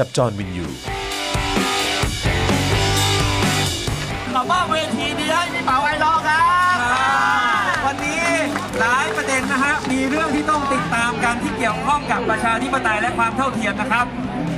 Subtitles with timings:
[0.00, 0.66] กับจอห์นวิญญู
[4.32, 6.42] กลับมาเวทีนี้ให้พี่เป๋า iLaw ครั
[6.74, 6.76] บ
[7.84, 8.24] วันนี้
[8.80, 14.06] หลายประเด็นนะฮะ มีเรื่องที่ต้องติดตามกันที่เกี่ยวข้องกับประชาธิปไตยและความเท่าเทียมนะครับ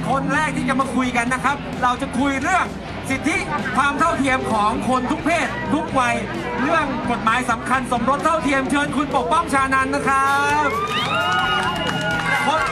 [0.09, 2.65] คนแรกที่จะมาคุยกันนะครับ เราจะคุยเรื่อง
[3.11, 3.37] สิทธิ
[3.77, 6.15] ความเท่าเทียมของคนทุกเพศ ทุกวัย
[6.61, 10.33] เรื่องกฎหมายสำคัญสมรสเท่าเทียมเชิญคุณปกป้องชานันนะครั
[10.67, 10.69] บ
[12.47, 12.71] ประเด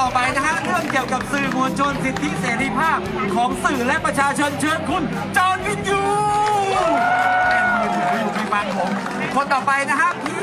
[0.00, 2.98] ต่อไปนะฮะเรื่องเกี่ยวกับสื่อมวลชนสิทธิเสรีภาพ
[3.34, 5.02] ของสื่อและประชาชนเชิญคุณ
[5.36, 6.00] จอห์นวินยู
[7.48, 8.90] แม่ยืนถือยู่ไม่ฟังผม
[9.34, 10.42] คนต่อไปนะฮะพี่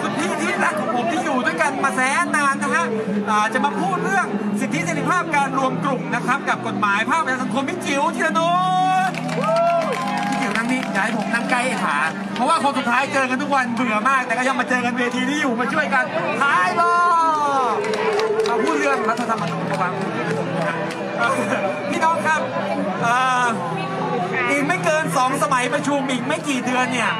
[0.00, 2.84] คุณพี่ที่รักของผมที่อยู่ด้วยกันมาแสนนานนะฮะ
[3.52, 4.26] จะมาพูดเรื่อง
[4.60, 8.40] สิทธิเสรีภาพการรวมกลุ่มนะครับกับกฎหมายภาคประชาสังคมพี่จิ๋วธีรน
[9.08, 9.16] นท์
[10.30, 11.96] พี่จิ๋วนั่งนี่อย่าให้ผมนั่งใกล้ขา
[12.34, 16.04] เพราะว่าคนสุดท้ายเจอกันทุกวันเบื่อมาก แต่ก็ยังมาเจอกันเวทีนี้อยู่มาช่วยกัน
[16.42, 16.94] ท้ายรอ
[17.74, 18.07] บ
[18.64, 19.92] พูดเรื่องรัฐธรรมนูญระว่าง
[21.90, 22.40] พี่น้องครับ
[24.50, 27.10] อีกไม่เกินสองสมัยประชุมอีกไม่กี่เดือนเนี่ย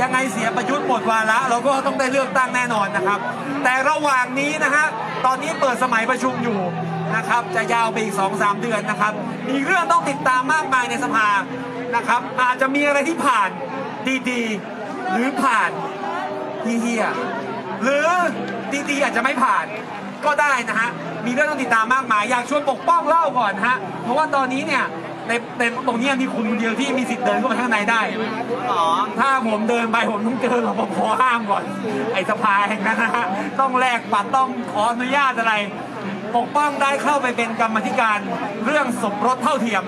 [0.00, 3.18] ยังไงเสียประยุทธ์หมดวาระเราก็ต้องได้เลือกตั้งแน่นอนนะครับ
[3.64, 4.86] แต่ระหว่างนี้นะฮะ
[5.26, 6.60] ตอนนี้เปิดสมัยประชุมอยู่
[7.16, 9.12] นะครับจะยาวไปอีกสองสามเดือนนะครับ
[9.48, 11.28] มีเรื่องต้องติดตามมากมายในสภา
[11.96, 13.50] นะครับอาจจะมีอะไรที่ผ่าน
[14.30, 15.70] ดีๆ หรือผ่าน
[16.82, 18.08] เฮียๆหรือ
[18.90, 19.66] ดีๆอาจจะไม่ผ่าน
[20.26, 20.90] ก็ได้นะฮะ
[21.26, 24.84] มีเรื่องต้องติดตามมากมาย อยากชวนปกป้องเล่าก่อนฮะ เพราะว่าตอนนี้เนี่ย
[25.28, 28.00] ในในตรงเนี้ยมีคุณคนเดียวที่มีสิทธิ์เดินเข้าไปข้างในได้
[29.20, 31.62] ถ้าผมเดินไปผมต้องเจอรปภห้ามก่อน
[32.14, 33.26] ไอ้สภาแห่งนั้นนะฮะ
[33.60, 35.54] ต้องแลกบัตรต้องขออนุญาตอะไร
[36.36, 38.18] ปกป้องได้เข้าไปเป็นกรรมาธิการ
[38.64, 39.82] เรื่องสมรสเท่าเทียม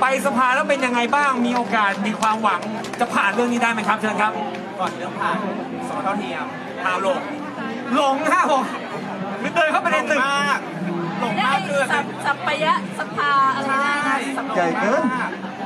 [0.00, 2.60] ไปสภาแล้วเป็นยังไงบ้าง มีโอกาส มีความหวัง
[3.00, 4.32] จะผ่านเรื่องนี้ได้ไหมครับเชิญครับ
[4.80, 5.36] ก่อนเรื่องผ่าน
[5.88, 6.44] สมรสเท่าเทียม
[6.84, 7.20] หาหลง
[7.94, 8.62] หลงฮะผม
[9.42, 10.58] เดินเข้าไปในตึกมาก
[11.20, 15.02] หลงได้มากคือสัพสัพพยะสภาอะไรนะสัพใหญ่เกิน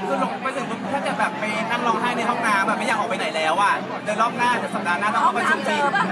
[0.00, 3.74] คือหลงไปถึงปุ๊บถ้าจะแบบไปนั่งร้องไห้ในห้องน้ำแบบไม่อยากออกไปไหนแล้วอะ
[4.04, 6.04] เดินรอบหน้าเดี๋ยวสัปดาห์หน้าต้องห้อเข้างประชุมน้ำเจจริงอป่ะ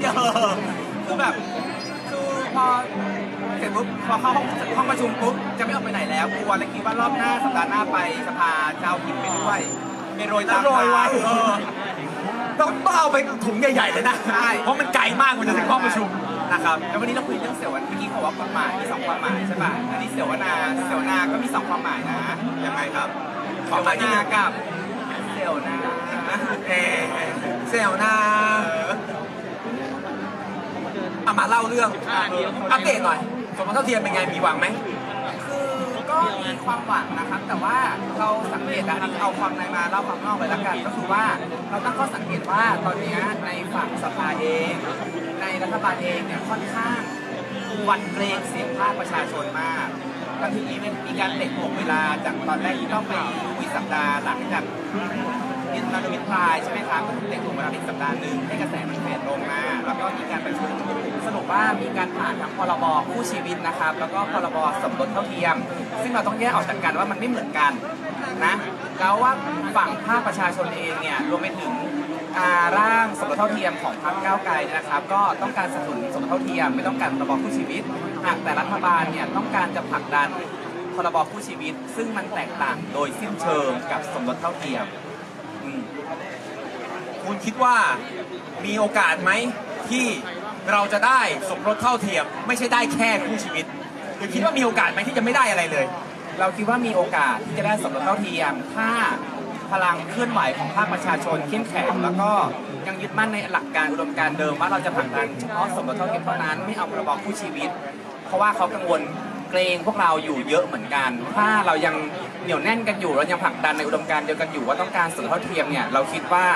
[0.00, 0.12] เจอ
[1.06, 1.34] คือแบบ
[2.10, 2.64] คือพอ
[3.58, 4.46] เสร็จปุ๊บพอเข้าห้อง
[4.76, 9.60] ห้องประชุมปุ๊บจะไม่ออกไปไหนแล้วกลัวเลยคิดว่ารอบหน้าสัปดาห์หน้าไปสภาจะเอาหินไปด้วย
[10.16, 11.52] ไปโรยตามโรยไว้เออ
[12.60, 16.08] ต้องต้องเอาไปถุงใหญ่ๆเลยนะใช่เพราะมันไกลมากกว่าจะถึงห้องประชุม
[16.52, 20.52] นะครับแล้ววันนี้เราคุยเรื่องเสวนาเมื่อกี้เขาบอกว่ากฎหมายมีสองความหมายใช่ป่ะอันนี้เสวนา
[20.88, 22.18] เสวนาก็มีสองความหมายนะ
[22.66, 23.08] ยังไงครับ
[23.68, 24.50] คเสวามวหมายที่หนึ่นางกับ
[25.34, 25.76] เสวนา
[26.68, 26.98] เออ
[27.70, 28.14] เซลนา
[31.24, 31.90] เอามาเล่าเรื่อง
[32.72, 33.18] อัปเดตหน่อย
[33.56, 34.66] สมรสเท่าเทียมเป็นไงมีหวังไหม
[35.46, 35.70] คือ
[36.10, 37.76] ก็มีความหวังนะครับ แต่ว่า
[38.18, 41.24] เราสังเกตนะอันนี้เอาความในมาเล่าความนอกเลยละกัน ก็คือว่า
[41.70, 43.16] เราตั้งข้อสังเกตว่าตอนนี้
[43.46, 44.74] ในฝั่งสภาเอง
[45.40, 47.00] ในรัฐบาลเองเนี่ยค่อนข้าง
[47.88, 49.88] วันเกรงเสียงภาคประชาชนมาก
[50.38, 53.12] แล้วทีนี้มันมีการเตะถ่วงเวลาจากตอนแรกที่ต้องไป
[53.56, 54.62] คุยสัปดาห์หลังจาก
[55.74, 60.70] ยินมาโดมิทรายใช่ไหมครับก็เตะถูกเวลาอีกสัปดาห์หนึ่งให้กระแสมันเฟดลงมาแล้วก็มีการประชุม
[61.26, 65.56] สรุปว่ามีการผ่านทั้งพรบคู่ชีวิตนะครับ แล้วก็พรบสมรสเท่าเทียม
[66.02, 67.72] ซึ่งเราต้องแยกออกจากกันว่ามันไม่เหมือนกัน
[68.44, 68.54] นะ
[68.98, 69.32] แล้วว่า
[69.76, 71.72] ฝั่งภาคประชาชนเองเนี่ยรวมไปถึง
[72.78, 77.82] ร่างสมรสเท่าเทียมของพรรคก้าวไกลนะครับ ก็ต้องการสนับสนุนสมรสเท่าเทียมไม่ต้องการพรบคู่ชีวิต
[78.24, 80.28] หากแต่รัฐบาลเนี่ยต้องการจะผลักดัน
[80.94, 84.84] พรบคู่ชีวิต ซึ่งมันแตกต่างโดยสิ้นเชิงกับสมรสเท่าเทียม
[85.62, 85.80] อืม
[87.24, 87.76] คุณคิดว่า
[88.66, 89.30] มีโอกาสไหม
[89.90, 90.06] ที่
[90.70, 93.64] เราจะได้สมรสเท่าเทียม ไม่ใช่ได้แค่คู่ชีวิต
[94.16, 95.86] หรือคิดว่ามีโอกาสไหมที่จะไม่ได้อะไรเลย
[96.40, 98.90] เราคิดว่ามีโอกาสที่จะได้สมรสเท่าเทียม ถ้า
[99.72, 102.30] พลังเคลื่อนไหวของภาคประชาชนเข้มแข็งแล้วก็
[102.86, 107.70] ยังยึดมั่นในหลักการอุดมการณ์เดิมว่าเราจะผลักดันเฉพาะสมรสเท่าเทียมเท่านั้นไม่เอาพรบคู่ชีวิต
[108.26, 109.00] เพราะว่าเขากังวล
[109.50, 111.94] เกรงพวกเราอยู่เยอะเหมือนกัน ถ้าเรายัง
[112.42, 116.46] เหนียวแน่นกันอยู่เรายังผลักดันในอุดมการณ์เดียวกันอยู่ว่าต้องการสมรสเท่าเทียมเนี่ยเราคิดว่า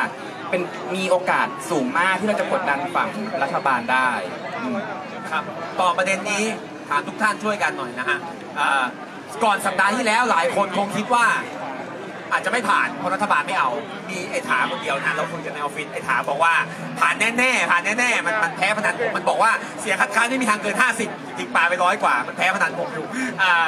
[0.51, 0.61] เป็น
[0.95, 3.09] มีโอกาสสูงมากที่เราจะกดดันฝั่ง
[3.43, 4.09] รัฐบาลได้
[5.31, 5.45] ครับ
[5.81, 6.45] ต่อประเด็นนี้
[6.89, 8.19] ถามทุกท่านช่วยกันหน่อยนะฮะ
[9.45, 11.27] ก่อนสัปดาห์ที่แล้วหลายคนคงคิดว่า
[12.35, 13.71] อาจจะไม่ผ่านเพราะรัฐบาลไม่เอา
[14.09, 16.55] มีไอ้ถาคนเดียวนะเราคุยกันในออฟฟิศไอ้ถาบอกว่า
[17.01, 20.77] ผ่านแน่ๆผ่านแน่ๆมันมันแพ้พนันผมมันบอกว่าเสียงคัดค้านไม่มีทางเกิน
[21.07, 23.07] 50จริงปาไปร้อยกว่า มันแพ้พนันผมอยู่
[23.43, 23.67] อ่า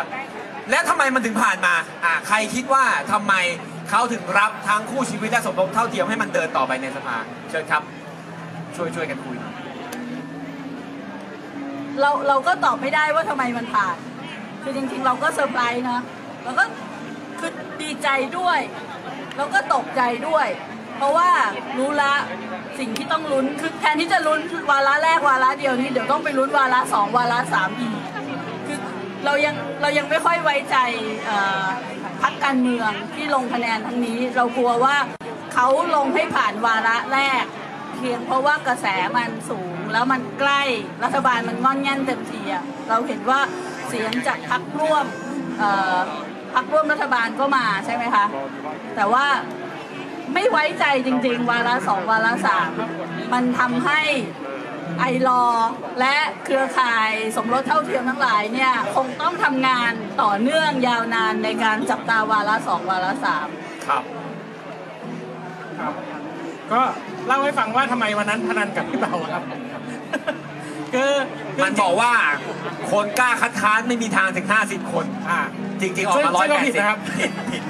[0.71, 1.75] และทำไมมันถึงผ่านมา
[2.05, 3.35] อ่าใครคิดว่าทำไม
[3.91, 7.17] เขาถึงรับทั้งคู่ชีวิตและสมรสเท่าเทียมให้มันเดินต่อไปในสภา
[7.51, 7.83] เชิญครับ
[8.77, 9.37] ช่วยช่วยกันคุย
[12.01, 13.97] เราเราก็ตอบไม่ได้ว่าทำไมมันผ่าน
[14.63, 16.01] คือจริงๆ เราก็เซอร์ไพรส์นะ
[16.45, 16.65] เราก็
[17.83, 18.09] ดีใจ
[18.39, 18.61] ด้วย
[19.37, 20.47] แล้วก็ตกใจด้วย
[20.97, 21.31] เพราะว่า
[21.79, 22.15] รู้ละ
[22.79, 24.41] สิ่งที่ต้องลุ้นคือแทนที่จะลุ้น
[24.71, 27.97] วาระแรกวาระเดียวนี้เดี๋ยวต้องไปลุ้นวาระสองวาระสามอีก
[28.67, 28.79] คือ
[29.25, 30.77] เรายังเรายังไม่ค่อยไว้ใจ
[32.23, 34.97] พักการเมืองที่ลงคะแนนทั้งนี้ เรากลัวว่า
[35.55, 37.45] เขาลงให้ผ่านวาระแรก
[37.97, 38.87] เพียงเพราะว่ากระแส
[39.17, 40.63] มันสูงแล้วมันใกล้
[41.03, 43.41] รัฐบาลมันงอนแง่นเต็มทีอะเราเห็นว่า
[43.89, 45.07] เสียงจากพักร่วม
[46.57, 48.25] พักร่วมรัฐบาลก็มาใช่ไหมคะ
[48.97, 49.27] แต่ว่า
[50.35, 52.71] ไม่ไว้ใจจริง ๆ วาระสองวาระสาม
[53.33, 54.01] มันทำให้
[55.01, 55.69] ไอรอว์
[56.01, 59.93] และเครือข่ายสมรสเท่าเทียมทั้งหลายเนี่ยคงต้องทำงาน
[60.23, 63.49] ต่อเนื่องยาวนานในการจับตาวาระสองวาระสาม
[63.87, 64.03] ครับ
[65.81, 65.93] ครับ
[66.73, 66.81] ก็
[67.27, 69.45] เล่าให้ฟังว่าทำไมวันนั้นพนันกับพี่เบาครับ
[70.95, 71.13] คือ
[71.57, 72.13] คืมันบอกว่า
[72.91, 75.41] คนกล้าคัดค้านไม่มีทางถึง 50 คนอ่า
[75.81, 77.63] จริงๆออกมาซึ่งซึ่งก็ผิด180นะครับผิดผิด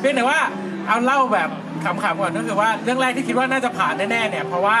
[0.00, 0.38] เพียงแต่ว่า
[0.86, 1.48] เอาเล่าแบบ
[1.84, 4.78] ขำๆก่อนก็คือว่าเรื่องแรกที่คิดว่าน่าจะผ่านแน่ๆเนี่ย เพราะว่า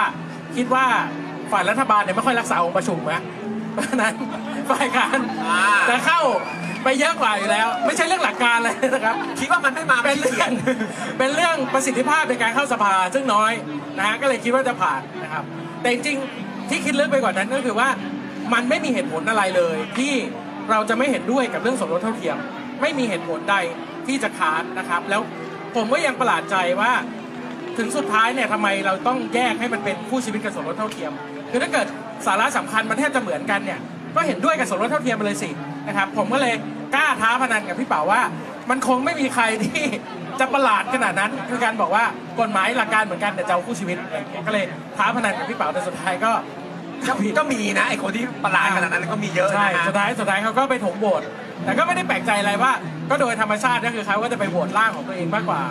[0.56, 0.84] คิดว่า
[1.52, 3.22] ฝ่ายรัฐบาลเนี่ยไม่ค่อยรักษาองค์ประชุมนะ
[3.74, 4.14] เพราะฉะนั้น
[4.70, 6.20] ฝ่ายการอ่าจะเข้า
[6.84, 10.52] ไปเยอะกว่าอยู่แล้ว ไม่ใช่เรื่องหลักการเลยนะครับ คิดว่ามันไม่มาเป็นไม่เรื่เขีอยงน
[11.18, 13.52] เป็นเรื่องประสิทธิภาพในการเข้าสภาซึ่งน้อย
[13.98, 15.44] นะฮะก็เลยคิดว่าจะผ่านนะครับ
[15.80, 17.88] แต่จริงๆ ที่คิดลึกไปกว่านั้นก็คือว่า
[18.52, 20.14] มันไม่มีเหตุผลอะไรเลย ที่
[20.70, 22.36] เราจะไม่เห็นด้วยกับเรื่องสมรสเท่าเทียม
[22.80, 23.56] ไม่มีเหตุผลใด
[24.06, 25.20] ที่จะค้านนะครับ แล้ว
[25.74, 26.92] ผมก็ยังประหลาดใจว่า
[27.78, 31.12] ถึงสุดท้ายเนี่ยทำไมเราต้องแยกให้มันเป็นคู่ชีวิตกับสมรสเท่าเทียม
[31.50, 31.86] คือถ้าเกิด
[32.26, 33.80] สาระสำคัญมันแทบจะเหมือนกันเนี่ย
[34.14, 35.50] ก็เห็นด้วยกับสมรสเท่าเทียมไปเลยสิ
[35.88, 36.54] นะครับ ผมก็เลย
[36.94, 38.20] กล้าท้าพนันกับพี่เป๋าว่า
[38.70, 39.84] มันคงไม่มีใครที่
[40.40, 42.04] จะประหลาดขนาดนั้นคือการบอกว่า
[42.40, 44.64] กฎหมายหลักการเหมือนกันแต่จะเอาคู่ชีวิตอะไรอย่างเงี้ยก็เลย
[44.96, 46.32] ท้าพนันกับพี่เป๋าแต่สุดท้ายก็
[47.08, 51.22] ก็ก็มีนะไอ้คนที่ประหลาดขนาดนั้นก็มีเยอะใช่นะฮะสุดท้ายสุดท้ายเขาก็ไปถมโหวต
[51.64, 52.72] แต่ก็ไม่ได้แปลกใจอะไรว่า
[53.10, 55.62] ก็โดยธรรมชาติก็คือเขาก็จะไปโหวตร่างของตัวเองมากกว่า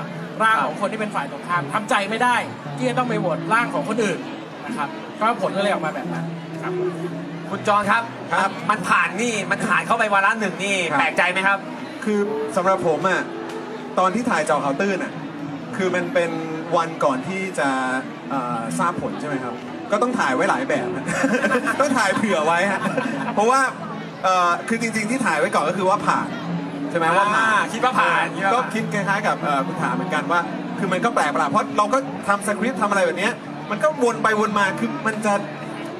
[0.44, 2.36] ร่างของคนที่เป็นฝ่ายตรงข้ามทำใจไม่ได้
[2.78, 4.20] ที่จะต้องไปโหวตร่างของคนอื่น
[4.66, 4.90] นะครับ
[5.20, 6.26] ก็ผลก็เลยออกมาแบบนั้น
[6.64, 6.74] ครับ
[7.50, 8.04] คุณจรครับ
[8.34, 11.58] ครับ มันผ่านนี่มันผ่านเข้าไปวาระหนึ่งนี่ครับแปลกใจไหมครับ
[12.04, 12.20] คือ
[12.56, 13.22] สำหรับผมอะ
[14.00, 15.14] ตอนที่ถ่ายเจอเขาวตื้นอะ
[15.76, 16.32] คือมันเป็น
[16.78, 17.70] วันก่อนที่จะ
[18.30, 19.54] เอ่อทราบผลใช่ไหมครับ
[19.92, 21.06] ก็ต้องถ่ายไว้หลายแบบนะ
[21.80, 22.82] ต้องถ่ายเผื่อไว้ฮะ
[23.34, 23.60] เพราะว่า
[24.24, 26.28] เอ่อคือจริง ๆที่ถ่ายไว้ก่อนก็คือว่าผ่าน
[26.90, 30.40] ใช่ไหมว่าผ่านอ่าคิดว่าผ่านคิดว่าก็ผ่านคิดคล้ายๆกับเอ่อคุณถามเหมือนกันว่า
[30.80, 31.98] คือมันก็แปลกประหลาดเพราะเราก็
[32.28, 33.34] ทำสคริปต์ทำอะไรแบบเนี้ย
[33.72, 35.34] มันก็วนไปวนมาคือมันจะ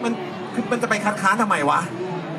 [0.04, 0.12] มัน
[0.54, 1.82] คือมันจะไปคัดค้านทำไมวะ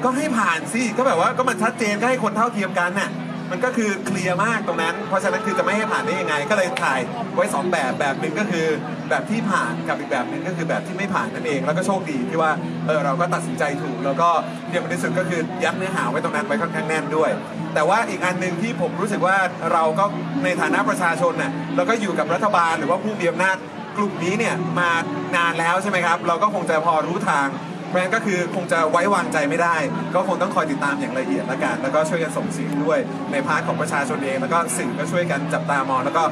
[0.04, 3.10] ก็ให้ผ่านสิก็แบบว่าก็มันชัดเจนก็ให้คนเท่าเทียมกันน่ะ
[3.50, 7.00] มันก็คือเคลียร์มากตรงนั้น เพราะฉะนั้นคือจะไม่ให้ผ่านได้ยังไง ก็เลยถ่าย
[7.34, 8.66] ไว้สองแบบแบบหนึ่งก็คือ
[9.10, 12.50] แบบที่ผ่านกับอีกแบบหนึ่งก็คือแบบที่ไม่ผ่านนั่นเอง แล้วก็โชคดีที่ว่า
[12.86, 14.28] เออเราก็ตัดสินใจถูก แล้วก็
[14.68, 17.30] เยี่ยมที่สุดก็คือยัดเนื้อหาไว้ตรงนั้นไว้ค่อนข้างแน่นด้วย
[17.74, 19.36] แต่ว่าอีกอันหนึ่งที่ผมรู้สึกว่า
[19.72, 20.04] เราก็
[20.44, 23.56] ในฐานะประชาชนน่ะเราก็อยู่กับรัฐบาลหรือว่าผู้มีอำนาจ
[23.96, 24.90] กลุ่มนี้เนี่ยมา
[25.36, 27.46] นานแล้วใช่ไหมครับ เราก็คงจะพอรู้ทาง
[27.88, 29.76] เพราะงั้นก็คือคงจะไว้วางใจไม่ได้
[30.14, 32.98] ก็คงต้องคอยติดตามอย่างละเอียดละกัน แล้วก็ช่วยกันส่งเสียงด้วย
[33.32, 36.22] ในพาร์ทของประชาชนเอง แล้วก็สื่อก็ช่วยกันจับตามองแล้วก็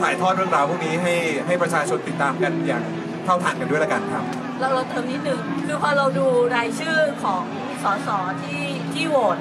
[0.00, 1.14] ถ่ายทอดเรื่องราวพวกนี้ให้
[1.46, 2.82] ให้ประชาชนติดตามกันอย่าง
[3.24, 4.24] เท่าทันกันด้วยละกันครับ
[4.60, 7.44] เราเราเติมนิดนึงคือพอเราดูรายชื่อของ
[7.82, 8.08] สส
[8.42, 8.62] ที่
[8.94, 9.38] ที่โหวต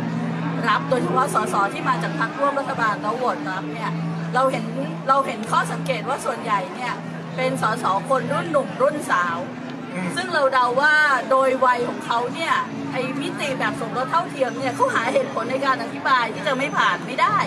[0.70, 3.92] รับโดยเฉพาะสสที่มาจากพรรคร่วมรัฐบาลแล้วโหวตรับเนี่ย
[4.36, 4.66] เราเห็น
[5.10, 6.94] เราเห็นข้อสังเกตว่าส่วนใหญ่เนี่ย
[7.36, 9.36] เป็นสสคนรุ่นหนุ่มรุ่นสาว
[10.16, 10.94] ซึ่งเราเดาว่า
[11.32, 12.54] โดยวัยของเขาเนี่ย
[12.92, 17.38] ไอ้มิติแบบสมรสเท่าเทียมเนี่ยเขาหาเหตุผลในการอธิบายที่จะไม่ผ่านไม่ได้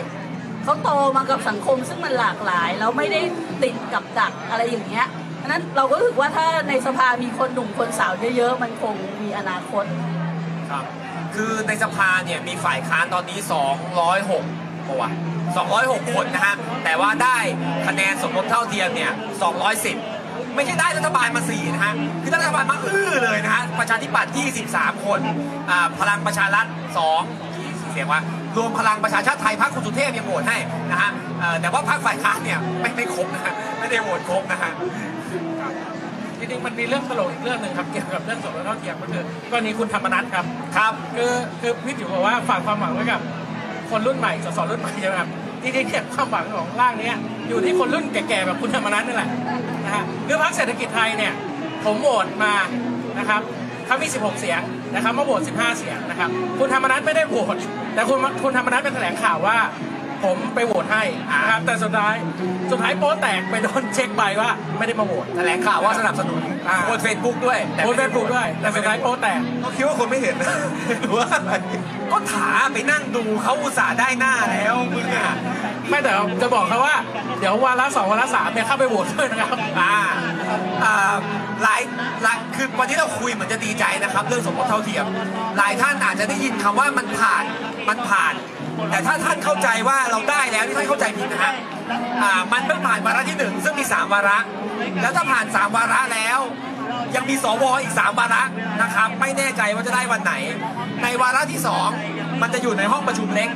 [0.64, 3.20] เขาโตมากับสังคมซึ่งมันหลากหลายแล้วไม่ได้
[3.62, 9.84] ติดกับดักอะไรอย่างเงี้ยะนั้นเราก็รู้สึกว่าถ้าในสภามีคนหนุ่มคนสาวเยอะๆ มันคงมีอนาคต
[10.70, 10.84] ครับ
[11.34, 13.38] คือในสภาเนี่ยมีฝ่ายค้านตอนนี้
[14.14, 15.10] 206ปะวะ
[15.62, 17.38] 206 คนนะฮะ แต่ว่าได้
[17.86, 19.12] คะแนนสมรสเท่าเทียมเนี่ย
[19.66, 20.15] 210
[20.56, 24.32] ไม่ใช่ได้รัฐบาลมา4นะฮะคือได้รัฐบาลมาอื้อเลยนะฮะประชาธิปัตย์
[24.68, 25.20] 23 คน
[25.70, 26.66] อ่าพลังประชารัฐ
[27.28, 28.20] 2เสียงว่า
[28.56, 30.56] รวมพลังประชาชาติไทยพรรคคุณสุเทพยังโหวตให้
[30.90, 31.10] นะฮะ
[31.40, 34.70] เอ่อแต่ว่าพรรคฝ่ายค้านเนี่ยไม่ไม่ครบนะฮะไม่ได้โหวตครบนะฮะ
[36.38, 40.44] จริงๆมันมีเรื่องตลกอีกเรื่องหนึ่งครับเกี่ยวกับเรื่องสมรสเท่าเทียมก็คือกรณีคุณธรรมนัฐครับ
[40.76, 43.20] ครับ คือคือพี่จิ๋วบอกว่าฝากความหวังไว้กับ
[43.90, 45.28] คนรุ่นใหม่สสรุ่นใหม่ใช่ไหมครับ
[45.62, 47.16] จริงๆเนี่ยความหวังของร่างเนี้ย
[47.48, 49.28] อยู่ที่คนรุ่นแก่ๆแบบคุณธรรมนัฐนี่แหละ
[49.84, 51.32] นะฮะคือพรรคเศรษฐกิจไทยเนี่ย
[51.84, 52.54] ผมโหวตมา
[53.18, 53.40] นะครับ
[53.86, 54.60] เขามี 16 เสียง
[54.94, 57.56] นะครับมาโหวต 15 เสียงนะครับ คุณธรรมนัสไม่ได้โหวต
[57.94, 59.56] แต่คุณคุณธรรมนัสเป็นแถลงข่าวว่า
[60.24, 62.14] ผมไปโหวตให้นะครับแต่สุดท้าย
[62.70, 70.54] สุดท้ายโป๊แตกไปโดนเช็คไปว่าไม่ได้มาโหวตแถลงข่าวว่าสนับสนุนอ่าบนเฟซบุ๊กด้วยโพสต์เฟซบุ๊กด้วย แต่สุดท้ายโป๊แตกเขาคิดว่าคนไม่เห็นนะ
[71.00, 71.52] หรือว่าอะไร
[72.12, 75.34] ก็ถาไปนั่งดูเขาอุตส่าห์ได้หน้าแล้วมึงอะ
[75.90, 76.96] ไม่แต่จะบอกเขาว่า
[77.40, 79.94] เดี๋ยววาระสองวาระสามเนี่ยเข้าไปโหวตด้วยนะครับอ่า
[80.84, 81.14] อ่า
[81.62, 81.80] หลาย
[82.22, 85.06] หลายคือวันที่เราคุยเหมือนจะดีใจนะครับ เรื่องสมรสเท่าเทียม
[85.58, 87.44] หลายท่านอาจจะได้ยินคำว่ามันผ่าน
[87.88, 88.34] มันผ่าน
[88.90, 91.52] แต่ถ้าท่านเข้าใจว่าเราได้แล้วนี่ท่านเข้าใจผิดนะฮะ
[92.22, 94.38] อ่ามันเพิ่งผ่านวาระที่หนึ่งซึ่งมีสามวาระ
[95.00, 96.38] แล้วถ้าผ่านสามวาระแล้ว
[97.16, 98.42] ยังมีสวอีกสามวาระ
[98.82, 100.32] นะครับไม่แน่ใจว่าจะได้วันไหน
[101.02, 101.88] ในวาระที่สอง
[102.42, 103.50] มันจะอยู่ในห้องประชุมเล็ก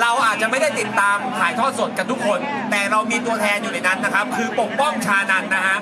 [0.00, 2.38] เราอาจจะไม่ได้ติดตามถ่ายทอดสดกันทุกคน
[2.70, 5.78] แต่เรามีตัวแทนอยู่ในนั้นนะครับ คือปกป้องชานันนะฮะ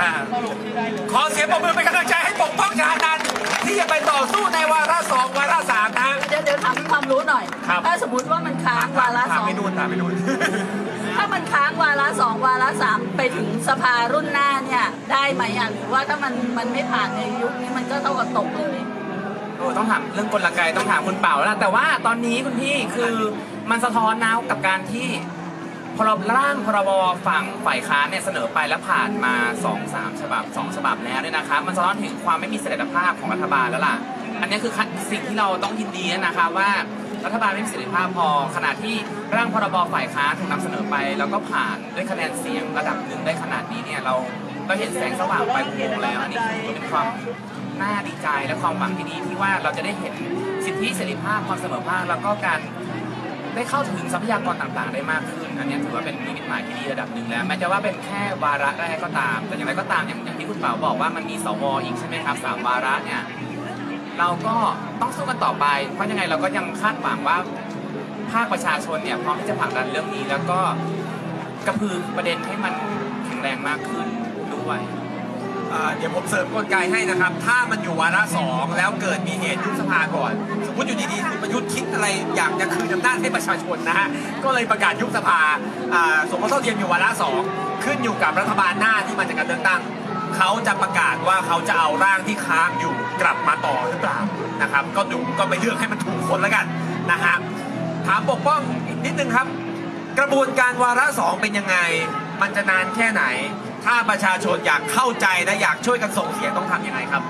[0.00, 0.10] อ่า
[1.12, 3.18] ขอเสียงปรบมือเป็นกำลังใจให้ปกป้องชานัน
[3.64, 5.81] ที่จะไปต่อสู้ในวาระสองวาระสาม
[7.72, 10.12] ครับ ถ้าสมมติว่ามันค้างวาระถาสมองไปนู่นถามไปนู่น
[11.16, 18.78] ถ้ามันค้างวาระสองวาระสามไปถึงสภารุ่นหน้าเนี่ยได้ไหมอะหรือว่าถ้ามันมันไม่ผ่านในยุคนี้มันก็เท่ากับตกเลย
[19.56, 23.14] โอ้ต้องถามเรื่องกลไกต้องถามคุณเป่าแล้วล่ะแต่ว่าตอนนี้คุณพี่คือ
[23.70, 25.08] มันสะท้อนนะกับการที่
[25.96, 26.90] พรบร่างพรบ
[27.26, 33.96] ฝั่งฝ่ายค้านเนี่ยเสนอไปแล้วผ่านมา2อสามฉบับสองฉบับแล้วเนี่ยนะครับมันสะท้อนถึงความไม่มีเสถียรภาพของรัฐบาลแล้วล่ะ
[34.40, 34.72] อันนี้คือ
[35.10, 36.70] สิ่งที่เราต้องยินดีนะครับว่า
[37.24, 38.94] รัฐบาลไม่มีเสถีภาพพอ ขณะที่
[39.36, 44.14] ร่างพรบฝ่ายค้านถูกนำเสนอไป แล้วก็ผ่านด้วยคะแนนเสียงระดับหนึ่งได้ขนาดนี้เนี่ยเรา
[44.66, 47.06] เราเห็นแสงสว่างไปลายอุโมงค์แล้วอันนี้ถือเป็นความ
[47.82, 50.14] น่าดีใจและความหวังที่ดีที่ว่าเราจะได้เห็น
[50.64, 52.60] สิทธิเสรีภาพความเสมอภาคแล้วก็การ
[53.54, 63.20] ได้เข้าถึงทรัพยากรต่างๆ ได้มากขึ้น อันนี้ถือว่าเป็นนิมิตหมายที่ดีระดับหนึ่งแล้วแม้จะว่าเป็นแค่วาระแรกก็ตาม แต่อย่างไรก็ตามอย่างที่คุณเปาบอกว่ามันมีสวอีกใช่ไหมครับสามวาระเนี่ย
[64.18, 64.56] เราก็
[65.00, 67.36] ต้องสู้กันต่อไป เพราะยังไงเราก็ยังคาดหวังว่า
[68.32, 70.58] ภาคประชาชนเนี่ยพร้อมที่จะผลักดันเรื่องนี้แล้วก็
[71.66, 72.74] กระพือประเด็นให้มัน
[73.24, 74.06] แข็งแรงมากขึ้น
[74.54, 74.80] ด้วย
[75.96, 80.32] เดี๋ยวผมเสริมกลไกให้นะครับ ถ้ามันอยู่วาระสองแล้วเกิดมีเหตุยุบสภาก่อน
[80.66, 84.06] สมมติอยู่ดีๆคุณประยุทธ์คิดอะไรอยากจะคืนอำนาจให้ประชาชนนะฮะ
[84.44, 85.40] ก็เลยประกาศยุบสภา
[85.94, 87.40] อ่าสมรสเท่าเทียมอยู่วาระสอง
[87.84, 89.80] ขึ้นอยู่กับรัฐบาลหน้าที่มาจากการเลือกตั้ง
[90.36, 94.18] เขาจะประกาศว่าเขาจะเอาร่างที่ค้างอยู่กลับมาต่อหรือเปล่า
[94.62, 96.66] นะครับ ก็ดูก็ไปเลือกให้มันถูกคนแล้วกัน
[97.10, 97.36] นะฮะ
[98.06, 99.46] ถามปกป้องอีกนิดนึงครับ
[100.18, 101.76] กระบวนการวาระสองเป็นยังไง
[102.42, 103.24] มันจะนานแค่ไหน
[103.84, 107.22] ถ้าประชาชนอยากเข้าใจและอยากช่วยกันส่งเสียงต้องทำยังไงครับ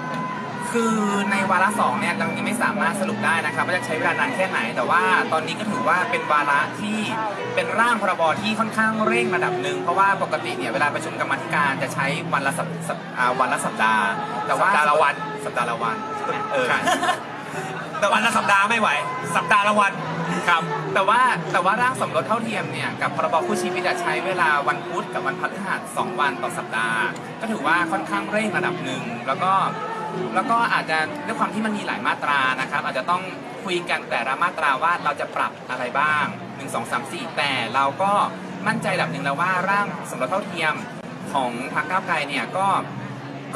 [0.72, 0.94] คือ
[1.32, 5.02] ในวาระสองเนี่ยเรายังไม่สามารถสรุปได้นะครับว่าจะใช้เวลานานแค่ไหน แต่ว่า
[5.32, 6.98] ตอนนี้ก็ถือว่าเป็นวาระที่
[7.54, 14.04] เป็นร่างพรบที่ค่อนข้างเร่งระดับหนึ่งเพราะว่าปกติเนี่ยเวลาประชุมกรรมาธิการจะใช้วันละสัปสัปอ่าวันละสัปดาห์
[14.46, 15.14] แต่ว่าสัปดาห์ละวัน
[15.44, 15.96] สัปดาห์ละวัน
[16.52, 16.78] เออใช่
[18.00, 18.88] แต่วันละสัปดาห์ไม่ไหว
[19.36, 19.92] สัปดาห์ละวัน
[20.48, 20.62] ครับ
[20.94, 21.20] แต่ว่า
[21.52, 27.00] แต่ว่าร่างสมรสเท่าเทียมเนี่ยกับพรบคู่ชีวิตอะใช้เวลาวันพุธกับวันพฤหัสสองวันต่อสัปดาห์
[27.40, 29.52] ก็ถือว่าค่อนข้างเร่งระดับหนึ่งแล้วก็
[30.34, 33.22] แล้วก็อาจจะด้วยความที่มันมีหลายมาตรานะครับ อาจจะต้อง
[33.64, 38.12] คุยกันแต่ละมาตราว่าเราจะปรับอะไรบ้าง 1 2 3 4 แต่เราก็
[38.66, 40.74] มั่นใจระดับหนึ่งแล้วว่าร่างสมรสเท่าเทียม
[41.32, 42.68] ของพรรคก้าวไกลเนี่ยก็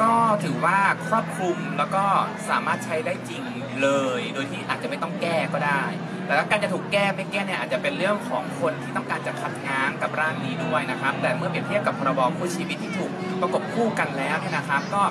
[0.01, 2.05] ก็ถือว่าครอบคลุมแล้วก็
[2.49, 3.43] สามารถใช้ได้จริง
[3.81, 5.83] เลย โดยที่อาจจะไม่ต้องแก้ก็ได้
[6.25, 13.11] แต่ว่าการจะถูกแก้ไม่แก้เนี่ยอาจจะเป็นเรื่องของคนที่ต้องการจะขัดง้างกับร่างนี้ด้วยนะครับ แต่เมื่อเปรียบเทียบกับพรบคู่ชีวิตที่ถูก
[13.41, 15.03] ประกบคู่กันแล้วเนี่ยนะครับ ก็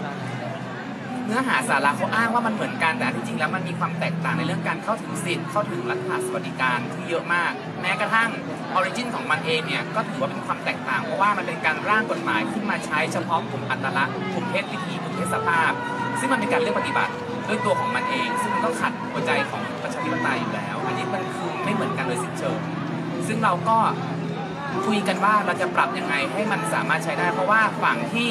[1.26, 8.30] เนื้อหาสาระเขาอ้างว่ามันเหมือนกันแต่ที่จริงแล้วมันมีความแตกต่างในเรื่องการเข้าถึงสิทธิ์เข้าถึงรัฐสวัสดิการที่เยอะมาก แม้กระทั่ง
[8.74, 15.72] ออริจินของมันเองเนี่ยก็ถือว่าเป็นความแตกต่าง เพราะว่ามันเป็นการร่างกฎหมายขึ้นมาใช้เฉพาะกลุ่มอัตลักษณ์กลุ่มเพศวิถีกลุ่มเพศสภาพ
[16.20, 17.12] ซึ่งมันเป็นการเลือกปฏิบัติ
[17.48, 22.58] ด้วยตัวของมันเอง ซึ่งมันก็ขัดหัวใจของประชาธิปไตยอยู่แล้ว อันนี้มันคือไม่เหมือนกันโดยสิ้นเชิง
[23.26, 23.78] ซึ่งเราก็
[24.86, 28.28] คุยกันว่าเราจะปรับยังไงให้มันสามารถใช้ได้ เพราะว่าฝั่งที่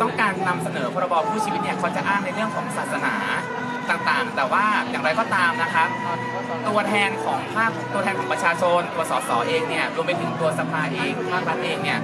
[0.00, 3.14] ต้องการนำเสนอพรบผู้ชีวิตเนี่ยเขาจะอ้างในเรื่องของศาสนา
[3.90, 5.88] ต่างๆ แต่ว่าอย่างไรก็ตามนะครับ
[6.68, 11.98] ตัวแทนของภาคตัวแทนของประชาชน ตัวสสเองเนี่ยรวมไปถึงตัวสภาเองภาครัฐเองเนี่ย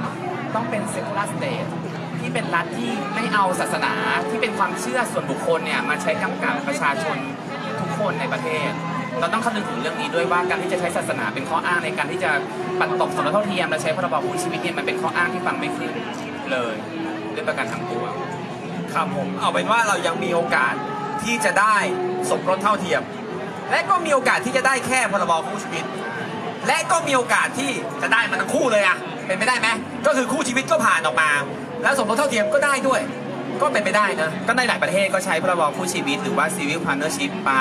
[0.54, 1.69] ต้องเป็น secular state
[2.21, 3.95] ที่เป็นรัฐที่ไม่เอาศาสนา
[4.31, 7.16] ที่เป็นความเชื่อส่วนบุคคลเนี่ยมาใช้กำกับประชาชน
[7.81, 8.71] ทุกคนในประเทศ
[9.21, 12.31] เราต้องคำนึงถึงเรื่องนี้ด้วยว่าการที่จะใช้ศาสนาเป็นข้ออ้างในการที่จะ
[12.78, 15.92] ปัดตกสมรเท่าเทียมและใช้พรบคู่ชีวิตเนี่ยมันเป็นข้ออ้างที่ฟังไม่ขึ้น
[16.52, 16.75] เลย
[17.34, 18.12] ด้วยประการทั้งปวง
[18.94, 20.74] ครับผมเอาเป็นว่าเรายังมีโอกาส
[21.22, 21.76] ที่จะได้
[22.30, 23.02] สมรสเท่าเทียม
[23.70, 25.84] และก็มีโอกาสที่จะได้แค่พรบคู่ชีวิต
[26.66, 27.70] และก็มีโอกาสที่
[28.02, 28.96] จะได้มันทั้งคู่เลยอะ
[29.26, 29.68] เป็นไปได้ไหม
[30.06, 31.30] ก็คือคู่ชีวิตก็ผ่านออกมา
[31.82, 33.00] แล้วสมรสเท่าเทียมก็ได้ด้วย
[33.62, 37.52] ก็เป็นไปได้นะ ก็ในหลายประเทศก็ใช้พรบคู่ชีวิต หรือว่า civil partnership ไป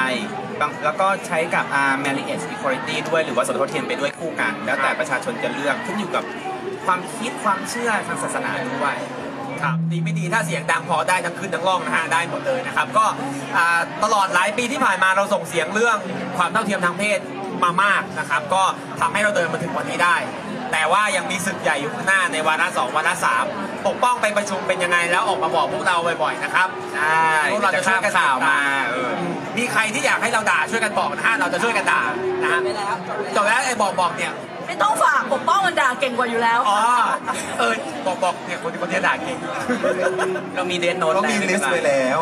[0.60, 1.66] บางแล้วก็ใช้กับ
[2.04, 6.24] marriage equality ด้วยหรือว่าสมรสเท่าเทียมไปด้วยคู่กัน แล้วแต่ประชาชนจะเลือกขึ้นอยู่กับ
[6.86, 8.96] ความคิดความเชื่อทางศาสนาด้วย
[9.64, 13.06] ครับดีไม่ดีถ้าเสียงดังพอได้ทั้งขึ้นทั้งล่องนะฮะได้หมดเลยนะครับ ก็
[13.58, 15.98] อ่าตลอดหลายปีที่ผ่านมาเราส่งเสียงเรื่อง
[16.38, 17.20] ความเท่าเทียมทางเพศ
[17.64, 18.64] มามากนะครับ ก็
[19.00, 20.16] ทำให้เราเดินมาถึงวันนี้ได้
[20.72, 23.46] แต่ว่ายังมีศึกใหญ่อยู่ข้างหน้าในวาระสองวาระสาม
[23.88, 28.58] ปกป้องไปประชุมเป็นยังไงแล้วออกมาบอกพวกเราบ่อยๆนะครับใช่พวกเราจะช่วยกันข่าวมา
[28.90, 29.12] เออ
[29.58, 32.02] มีใครที่อยากให้เราด่าช่วยกันบอกนะฮะเราจะช่วยกันด่า
[32.44, 32.60] นะฮะ
[33.36, 34.34] จบแล้วไอ้บอกบอกเนี่ย
[34.72, 36.78] ไม่ต้องฝากปกป้องมันด่าเก่งกว่าอยู่แล้วอ๋อ
[37.60, 37.74] เออ
[38.06, 39.38] บอกบอกเนี่ยคนคนนี้ด่าเก่ง
[40.56, 42.20] เรามีเดนโนตก็มีลิสต์ไว้แล้ว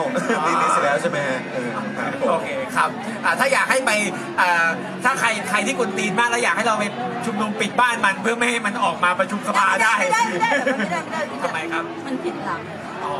[0.47, 2.89] มีลิสต์ไว้แล้วใช่ไหมฮะเออครับผมโอเคครับ
[3.25, 3.91] อ่าถ้าอยากให้ไป
[4.39, 4.67] อ่า
[5.03, 6.83] ถ้าใครใครที่กวนตีนมากแล้วอยากให้เราไป
[7.25, 12.61] ชุมนุมปิดบ้านมันเพื่อไม่ให้มันออกมาประชุมสภาได้ไม่ได้ไม่ได้ไม่ได้ไม่ได้ทำไมครับมันผิดหลัก
[13.05, 13.13] อ๋อ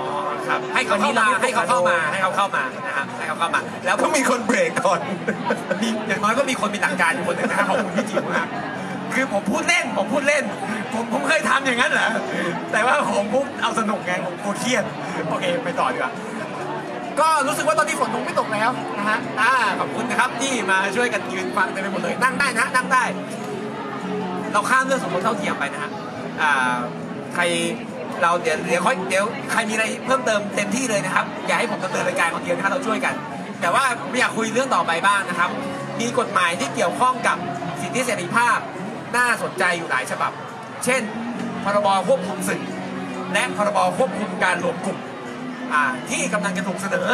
[0.48, 5.00] ครับให้เขาเข้ามาให้เขาเข้ามาให้เขาเข้ามานะครับให้เขาเข้ามา แล้วต้องมีคนเบรกก่อน
[5.81, 8.48] มีอย่างน้อยก็มีคนมีหลักการอยู่คนหนึ่งนะครับขอบคุณพี่จิ๋วมาก
[9.13, 10.44] คือผมพูดเล่นผมพูดเล่น
[10.94, 12.10] ผมผมเคยทำอย่างนั้นเหรอ
[12.72, 14.84] แต่ว่าผมพูดเอาสนุกไงผมกลัวเครียด
[15.30, 16.12] โอเคไปต่อดีกว่า
[17.20, 23.04] ก็รู้สึกว่าตอนนี้ฝนคงไม่ตกแล้วนะฮะอ่าขอบคุณนะครับที่มาช่วยกันยืนฟังเต็มไปหมดเลยนั่งได้นะนั่งได้
[24.54, 25.92] เราข้ามเรื่องสมรสเท่าเทียมไปนะฮะ
[26.42, 26.78] อ่า
[27.36, 27.44] ใคร
[28.22, 33.13] เราเดี๋ยวเดี๋ยวค่อยเดี๋ยวใครมีอะไรเพิ่มเติมเต็มที่เลยนะครับ อย่าให้ผมดำเนินรายการคนเดียวนะเราช่วยกัน
[33.62, 35.50] แต่ว่าผมอยากคุยเรื่องต่อไปบ้างนะครับ
[36.00, 37.38] มีกฎหมายที่เกี่ยวข้องกับ
[37.82, 38.58] สิทธิเสรีภาพ
[39.16, 40.32] น่าสนใจอยู่หลายฉบับ
[40.86, 41.01] เช่น
[41.64, 42.64] พรบควบคุมสื่อ
[43.33, 44.98] และพรบควบคุมการรวมกลุ่ม
[45.74, 47.10] อ่าที่กำลังจะถูกเสนอ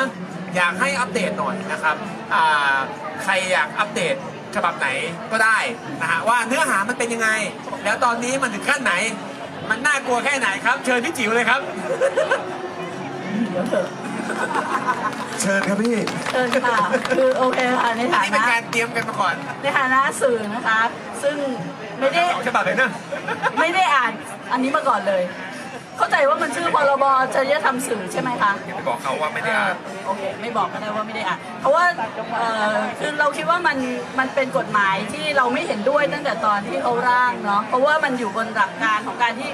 [0.56, 1.96] อยากให้อัปเดตหน่อยนะครับ
[2.34, 2.76] อ่า
[3.24, 4.15] ใครอยากอัปเดต
[4.56, 4.88] ฉบับไหน
[5.32, 5.58] ก็ได้
[6.02, 7.30] นะฮะว่าเนื้อหามันเป็นยังไง
[7.84, 8.93] แล้วตอนนี้มันถึงขั้นไหน
[9.69, 11.62] มันน่ากลัวแค่ไหนครับ เชิญพี่จิ๋วเลยครับ
[15.41, 15.98] เชิญครับพี่
[16.32, 16.78] เชิญค่ะ
[17.17, 20.80] คือโอเคค่ะในฐานี่เป็นนะการเตรียมกันมาก่อนในฐานะสื่อนะคะ
[21.24, 21.36] ซึ่ง
[22.06, 22.89] ไม่ได้สองฉบับเลยนะ
[23.60, 24.12] ไม่ได้อ่าน
[24.52, 25.24] อันนี้มาก่อนเลย
[25.98, 28.52] เข้าใจว่ามันชื่อพรบจริยธรรมสื่อใช่ไหมคะ
[28.88, 31.86] บอกเขาว่าไม่ได้อ่านโอเคไม่บอกก็ได้ว่าไม่ได้อ่านเพราะว่า
[32.38, 33.78] เอ่อคือเราคิดว่ามัน
[34.20, 39.50] มันเป็นกฎหมายที่เราไม่เห็นด้วยตั้งแต่ตอนที่เขาร่างเนาะเพราะว่ามันอยู่บนหลักการของการที่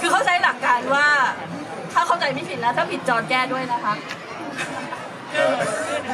[0.00, 1.06] คือเขาใช้หลักการว่า
[1.92, 4.21] ถ้าเข้าใจไม่ผิดนะถ้าผิดจอแก้ด้วยนะคะคือคือ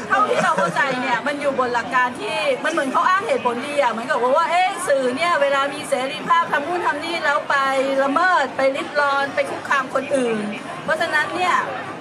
[0.08, 7.56] เท่าที่เราเข้าใจเนี่ยมันอยู่บนหลักการที่มันเหมือนเขาอ้างเหตุผลดีอะเหมือนกับว่าว่าเอ๊สื่อเนี่ยเวลามีเสรีภาพทำนู่นทำนี่แล้วไป
[8.02, 10.38] ละเมิดไปริดรอนไปคุกคามคนอื่น
[10.84, 11.54] เพราะฉะนั้นเนี่ย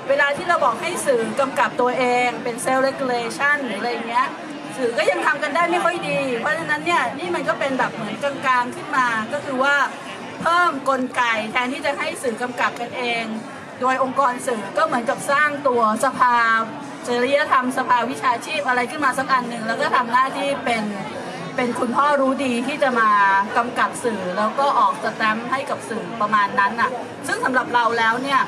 [0.09, 4.27] เวลาที่เราบอกให้สื่อกำกับตัวเองเป็นเซลล์เรกูเลชันหรืออะไรเงี้ย
[4.77, 9.75] สื่อก็ยังทำกันได้ไม่ค่อยดี เพราะฉะนั้นเนี่ยนี่มันก็เป็นแบบเหมือนกลางๆขึ้นมาก็คือว่า
[10.41, 13.25] เพิ่มกลไกแทนที่จะให้สื่อกำกับกันเอง
[13.81, 16.35] โดยองค์กรสื่อก็เหมือนกับสร้างตัวสภา
[17.07, 20.83] จริยธรรมสภาวิชาชีพอะไรขึ้นมาสักอันหนึ่งแล้วก็ทำหน้าที่เป็น
[21.55, 23.09] เป็นคุณพ่อรู้ดีที่จะมา
[23.57, 26.89] กำกับสื่อ แล้วก็ออกสแตมป์ให้กับสื่อประมาณนั้นน่ะ
[27.27, 28.41] ซึ่งสำหรับเราแล้วเนี่ย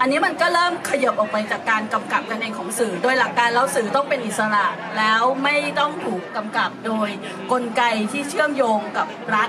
[0.00, 4.66] อันนี้มันก็เริ่มขยับออกไปจากการกำกับกันเองของสื่อ โดยหลักการแล้วสื่อต้องเป็นอิสระ
[4.98, 7.08] แล้วไม่ต้องถูกกำกับโดย
[7.52, 9.48] กลไกที่เชื่อมโยงกับรัฐ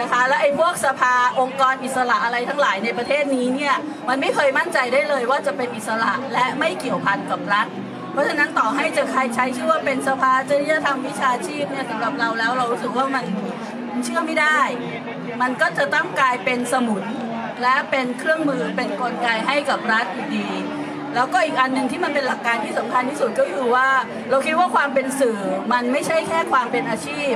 [0.00, 3.74] นะคะ และไอ้พวกสภาองค์กรอิสระอะไรทั้งหลายในประเทศนี้เนี่ย
[4.08, 7.66] มันไม่เคยมั่นใจได้เลยว่าจะเป็นอิสระและไม่เกี่ยวพันกับรัฐ
[8.12, 13.24] เพราะฉะนั้นต่อให้จะใครใช้ชื่อว่าเป็นสภาจริยธรรมวิชาชีพเนี่ยสำหรับเราแล้วเรารู้สึกว่ามัน
[13.90, 14.60] มันเชื่อไม่ได้
[15.42, 17.04] มันก็จะต้องกลายเป็นสมุน
[17.62, 20.48] และเป็นเครื่องมือเป็นกลไกให้กับรัฐอยู่ดี
[21.14, 23.88] แล้วก็อีกอันหนึ่งที่มันเป็นหลักการที่สำคัญที่สุดก็คือว่า
[24.30, 25.38] เราคิดว่าความเป็นสื่อ
[25.72, 27.34] มันไม่ใช่แค่ความเป็นอาชีพ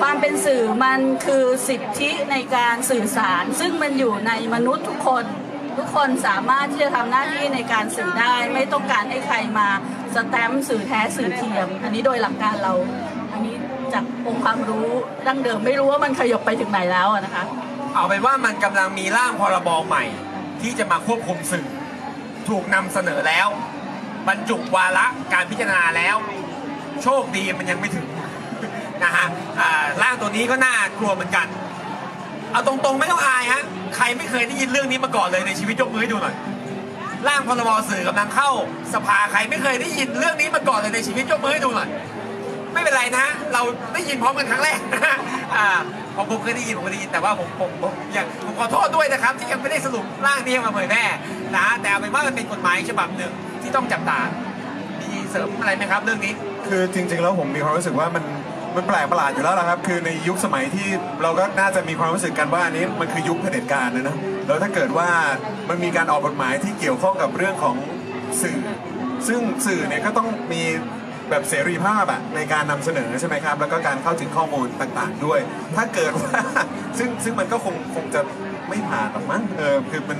[0.00, 5.24] ความเป็นสื่อมันคือสิทธิในการสื่อสาร ซึ่งมันอยู่ในมนุษย์ทุกคน
[5.78, 9.68] ทุกคนสามารถที่จะทำหน้าที่ในการสื่อได้ ไม่ต้องการให้ใครมา
[10.14, 12.74] สแตมป์สื่อแท้สื่อเทียม อันนี้โดยหลักการเรา
[13.32, 13.56] อันนี้
[13.92, 14.88] จากองค์ความรู้
[15.26, 17.44] ดั้งเดิมไม่รู้ว่ามันขยบไปถึงไหนแล้วนะคะ
[17.94, 20.04] เอาเป็นว่ามันกำลังมีร่างพรบใหม่
[20.62, 21.66] ที่จะมาควบคุมสื่อ
[22.48, 23.48] ถูกนำเสนอแล้ว
[24.28, 26.16] บรรจุวาระการพิจารณาแล้ว
[27.02, 28.06] โชคดีมันยังไม่ถึง
[29.04, 29.26] นะฮะ
[29.60, 31.46] อ่าร่างตัวนี้ก็น่ากลัวเหมือนกัน
[32.52, 33.62] เอาตรงๆไม่ต้องอายฮะ
[33.96, 36.34] ใครไม่เคยได้ยินเรื่องนี้มาก่อนเลยในชีวิตยกมือให้ดูหน่อย
[37.28, 38.50] ร่างพรบสื่อกำลังเข้า
[38.94, 41.88] สภาใครไม่เคยได้ยินเรื่องนี้มาก่อนเลยในชีวิตยกมือให้ดูหน่อย
[42.72, 43.62] ไม่เป็นไรนะฮะเรา
[43.94, 45.16] ได้ยินพร้อมกันครั้งแรกนะฮะ
[45.56, 45.66] อ่า
[46.16, 51.04] ผมผมเคยได้ยินผมเคยได้ยินแต่ว่าผมผมผมอย่างผมขอโทษด้วยนะครับ ที่ยังไม่ได้สรุปร่างนี้มาเผยแพร่
[51.56, 54.18] นะแต่เอาเป็นว่ามันเป็นกฎหมายฉบับหนึ่งที่ต้องจับตา
[55.00, 56.32] มีเสริมอะไรไหมครับ เรื่องนี้
[56.68, 58.24] คือจริง ๆ แล้วผมมีความรู้สึกว่ามัน
[58.76, 60.88] มันแปลกประหลาดอยู่แล้วละครับ คือในยุคสมัยที่
[61.22, 65.08] เราก็น่าจะมีความรู้สึกกันว่าอันนี้มันคือยุคเผด็จการนะนะแล้วถ้าเกิดว่า
[65.68, 67.76] มันมีการออกกฎหมายที่เกี่ยวข้องกับเรื่องของ
[68.42, 68.58] สื่อ
[69.28, 70.62] ซึ่งสื่อเนี่ยก็ต้องมี
[71.32, 75.40] แบบเสรีภาพอะในการนำเสนอใช่ไหมครับ แล้วก็การเข้าถึงข้อมูลต่างๆด้วย
[75.76, 76.30] ถ้าเกิดว่า
[76.98, 78.20] ซึ่งซึ่งมันก็คงคงจะ
[78.68, 80.18] ไม่ผ่านหรอกมั้งเออคือมัน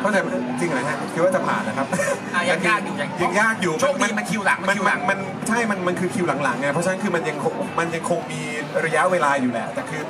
[0.00, 0.26] เข้าใจไหม
[0.60, 1.86] จริงเหรอฮะคิดว่าจะผ่านนะครับ
[2.34, 5.18] อะยังยากอยู่ยังยังยากอยู่โชคดีมันคิวหลังมันมันคิวหลังมัน
[5.48, 8.40] ใช่มันมันคือคิวหลังๆไงเพราะฉะนั้นคือมันยังคงมันยังคงมี
[8.84, 10.02] ระยะเวลาอยู่แหละ แต่คือ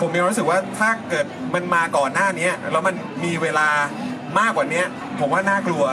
[0.00, 2.94] ผมมีความรู้สึกว่าถ้าเกิดมันมาก่อนหน้านี้แล้วมัน
[3.24, 3.68] มีเวลา
[4.40, 4.82] มากกว่านี้
[5.20, 5.84] ผมว่าน่ากลัว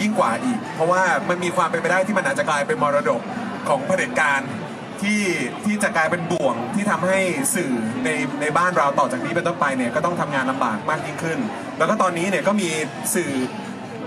[0.00, 3.20] ยิ่งกว่าอีก เพราะว่ามันมีความเป็นไปได้ที่มันอาจจะกลายเป็นมรดก
[3.68, 4.40] ของเผด็จการ
[5.02, 5.22] ที่
[5.64, 7.18] ที่จะกลายเป็นบ่วงที่ทำให้
[7.54, 7.72] สื่อ
[8.04, 11.38] ในในบ้านเราต่อจากนี้เป็นต้นไปเนี่ยก็ต้องทำงานลำบากมากยิ่งขึ้น
[11.78, 12.68] แล้วก็ตอนนี้เนี่ยก็มี
[13.14, 13.32] สื่อ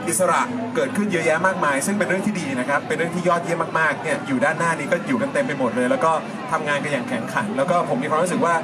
[0.07, 0.41] อิสระ
[0.75, 6.11] เกิดขึ้นเยอะแยะมากมาย ซึ่งเป็นเรื่องที่ดีนะครับ เป็นเรื่องที่ยอดเยี่ยมมากๆเนี่ยอยู่ด้านหน้านี้ก็อยู่กันเต็มไปหมดเลย แล้วก็
[6.51, 8.55] ทำงานกันอย่างแข็งขัน แล้วก็ผมมีความรู้สึกว่า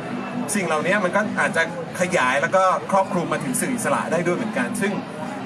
[0.55, 1.63] สิ่งเหล่านี้มันก็อาจจะ
[1.99, 4.91] ขยายแล้วก็ครอบคลุมมาถึงสื่ออิสระได้ด้วยเหมือนกัน ซึ่ง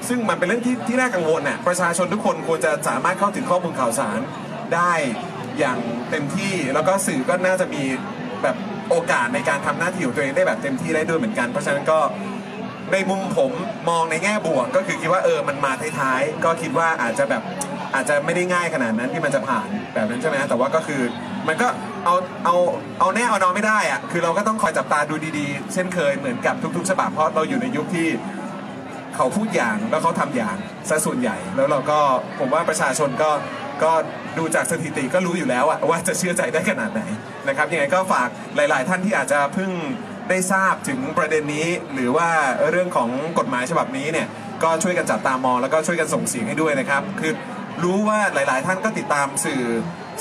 [0.08, 4.18] ซึ่งมันเป็นเรื่องที่ที่น่ากังวลน่ะประชาชนทุกคนควรจะสามารถเข้าถึงข้อมูลข่าวสาร
[4.74, 4.92] ได้
[5.58, 5.78] อย่าง
[6.10, 7.82] เต็มที่แล้วก็สื่อก็น่าจะมี
[8.42, 8.56] แบบ
[8.90, 11.98] โอกาสในการทำหน้าที่ของตัวเองได้แบบเต็มที่ได้ด้วยเหมือนกัน เพราะฉะนั้นก็
[12.92, 13.52] ในมุมผม
[13.90, 17.42] มองในแง่บวก ก็คือคิดว่าเออมันมาท้ายๆ ก็คิดว่าอาจจะแบบ
[17.94, 21.02] อาจจะไม่ได้ง่ายขนาดนั้นที่มันจะผ่านแบบนั้นใช่ไหมแต่ว่าก็คือ
[21.48, 21.68] มันก็
[22.04, 22.56] เอาเอา
[23.00, 28.08] เอาแน่เอานอนไม่ได้อะคือเราก็ต้องคอยจับตาดูดีๆ เช่นเคยเหมือนกับทุก ๆ ฉบับเพราะเราอยู่ในยุคที่
[29.18, 30.56] เขาพูดอย่างแล้วเขาทำอย่าง
[30.88, 32.00] ซะส่วนใหญ่ แล้วเราก็
[32.38, 33.30] ผมว่าประชาชนก็
[33.82, 33.92] ก็
[34.38, 37.02] ดูจากสถิติก็รู้อยู่แล้วว่าจะเชื่อใจได้ขนาดไหน
[37.48, 39.70] นะครับยังไงก็ฝากหลาย ๆ ท่านที่อาจจะเพิ่ง
[40.28, 42.28] ได้ทราบถึงประเด็นนี้ หรือว่า
[42.70, 44.28] เรื่องของกฎหมายฉบับนี้เนี่ย
[44.62, 47.32] ก็ช่วยกันจับตามองแล้วก็ช่วยกันส่งเสียงให้ด้วยนะครับ คือ
[47.84, 49.62] รู้ว่าหลาย ๆ ท่านก็ติดตามสื่อ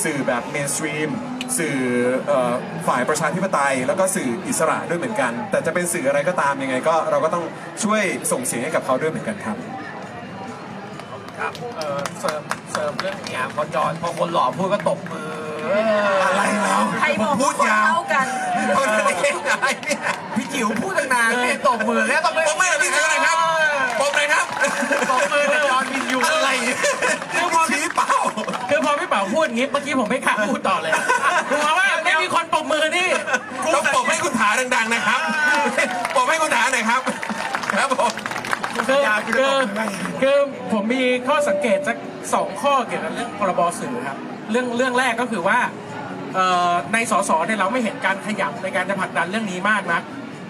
[0.03, 1.09] สื่อแบบเมนสตรีม
[1.57, 1.77] สื่อ
[2.29, 2.31] อ
[2.87, 7.45] ฝ่ายประชาธิปไตย แล้วก็สื่ออิสระด้วยเหมือนกัน แต่จะเป็นสื่ออะไรก็ตามยังไงก็เราก็ต้อง
[7.83, 9.57] ช่วยส่งเสียงให้กับเขาด้วยเหมือนกันครับ
[11.39, 11.53] ครับ
[12.19, 15.31] เสริมเสริมเรื่องเนี่ยพอจอนพอคนหล่อพูดก็ตบมือ
[15.73, 18.27] อออะไรแล้วใครบอกว่าคนเท่ากัน
[18.77, 18.87] คน
[19.21, 19.99] เล่นอะไรเนี่ย
[20.35, 23.37] พี่จิ๋วพูดตั้งนานเนี่ยตบมือแล้วตบมือผมไม่ได้พี่เลยครับ
[23.99, 24.45] ผมเลยครับ
[25.11, 26.49] ตบมือกับจอนวินยูอะไร
[27.69, 28.15] ชี้เป้า
[28.69, 30.91] คือพอพี่เป๋าพูดอย่างงี้เมื่อกี้ผมไม่กล้าพูดต่อเลย
[31.51, 33.09] ผมว่าไม่มีคนปรบมือนี่
[33.73, 35.21] ต้องปรบให้คุณถาดังๆนะครับ
[36.15, 37.01] ปรบให้คุณถาหน่อยครับ
[37.77, 38.11] ครับผม
[38.87, 39.01] คือ
[39.35, 39.55] คือ
[40.21, 40.37] คือ
[40.71, 41.97] ผมมีข้อสังเกตสัก
[42.33, 44.17] สองข้อเกี่ยวกับเรื่องพรบสื่อครับ
[44.51, 45.59] เรื่องเรื่องแรกก็คือว่า
[46.93, 49.99] ในสสเนี่ยเราไม่เห็นการขยับในการจะผลักดันเรื่องนี้มากนะ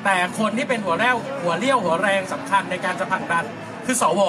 [0.06, 3.44] แต่คนที่เป็นหัวแรวหัวเลี้ยวหัวแรงสำคัญในการจะผลักดัน
[3.86, 4.22] คือสว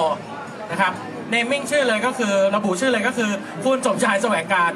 [0.71, 0.93] นะครับ
[1.29, 3.31] เนมมิ่งชื่อเลยก็คือระบุชื่อเลยก็คือ
[3.65, 4.71] คุณสมชายแสวงการ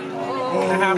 [0.72, 0.96] นะครับ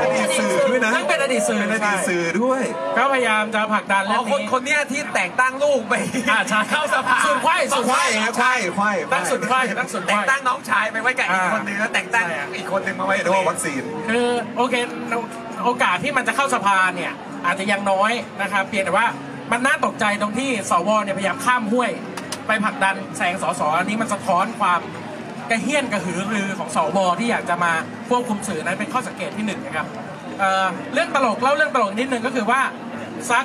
[0.00, 2.62] อดีตสื่อด้วยนะซึ่งเป็นอดีตสื่อเป็นอดีตใช่สื่อด้วย
[2.96, 5.94] ก็พยายามจะผลักดันอ๋เรื่อองคนนี้คนเนี้ยที่แต่งตั้งลูกไป
[6.30, 12.24] อ่าใช่เข้าสภาสุดไขว้สุดควายฮะควายควายตั้งสุดไขว้ตั้งสุดไขแต่ว้งตั้งน้องชายไปไว้กับอีกคนนึงแล้วแต่งตั้ง
[12.56, 14.74] อีกคนนึงมาไว้เรียกว่าวัคซีน คือโอเค
[15.64, 17.12] โอกาสที่มันจะเข้าสภาเนี่ย
[17.46, 19.06] อาจจะยังน้อยนะครับเพียงแต่ว่า
[19.52, 21.90] มันน่าตกใจตรงที่สวเนี่ยพยายามข้ามห้วย
[22.46, 24.80] ไปผลักดันแสงสสอันนี้มันสะท้อนความ
[25.50, 27.72] กระเฮี้ยนกระหือรือของสวที่อยากจะมา
[28.08, 29.86] ควบคุมสื่อนั้นเป็นข้อสังเกตที่หนึ่งนะครับ
[30.38, 32.60] เเรื่องตลกเล่าเรื่องตลกนิดนึงก็คือว่า
[33.30, 33.44] ซัก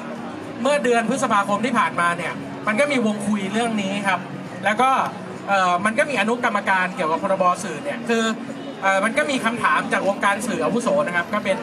[0.61, 2.33] เมื่อเดือนพฤษภาคมที่ผ่านมาเนี่ย
[2.67, 4.19] มันก็มีวงคุยเรื่องนี้ครับ
[4.65, 4.89] แล้วก็
[5.85, 8.23] มันก็มีอนุกรรมการเกี่ยวกับพรบสื่อเนี่ยคือ
[8.83, 11.57] อมันก็มีคำถามจากวงการสื่ออาวุโสนะครับ ก็เป็น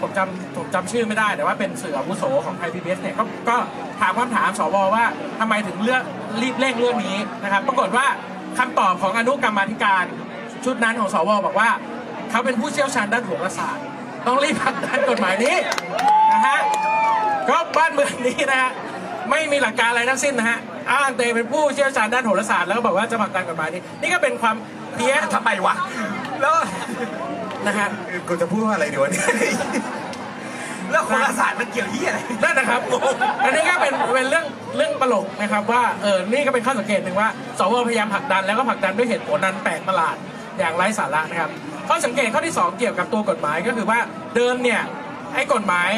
[0.00, 3.56] ผมจำผมจำชื่อไม่ได้ แต่ว่าเป็นสื่ออาวุโสของไทยพีบีเนี่ยก็ก็
[4.00, 5.04] ถามคำถามสวว่า
[5.40, 6.02] ทำไมถึงเลือก
[6.42, 8.06] รีบเร่งเรื่องนี้นะครับ ปรากฏว่า
[8.58, 10.04] คำตอบของอนุกรรมาธิการ
[10.64, 11.70] ชุดนั้นของสวบอกว่า
[12.30, 13.84] เขาเป็นผู้เชี่ยวชาญด้านโหราศาสตร์
[14.26, 15.56] ต้องรีบผลักดันกฎหมายนี้
[16.32, 16.58] นะฮะ
[17.48, 18.70] ก็บ้านเมืองนี้นะฮะ
[19.30, 20.58] ไม่มีหลักการอะไรทั้งสิ้นนะฮะ
[20.90, 24.56] อ้างเตเป็นผู้เชี่ยวชาญด้านโหราศาสตร์แล้วก็บอกว่าจะผลักดันกฎหมายนี้ นี่ก็เป็นความ
[24.94, 25.74] เพี้ยนทำไมวะ
[26.40, 26.54] แล้ว
[27.66, 27.88] นะฮะ
[28.28, 29.26] กูจะพูดว่าอะไรดีวะเนี่ย
[30.92, 32.80] แล้วโหราศาสตร์มันเกี่ยวที่อะไรนั่นนะครับ
[33.44, 40.16] อันนี้ก็เป็นเป็นเรื่องเรื่องตลกนะครับว่าเออนี่ก็เป็นข้อสังเกตหนึ่งว่าสวพยายามผลักดันแล้วก็ผลักดันด้วยเหตุผลนั้นแปลกประหลาด
[40.58, 41.50] อย่างไร้สาระนะครับ
[41.88, 43.98] ข้อสังเกตข้อที่สองเกี่ยวกับตัวกฎหมายก็คือว่า
[44.36, 44.80] เดิมเนี่ย
[45.34, 45.90] ไอ้กฎหมาย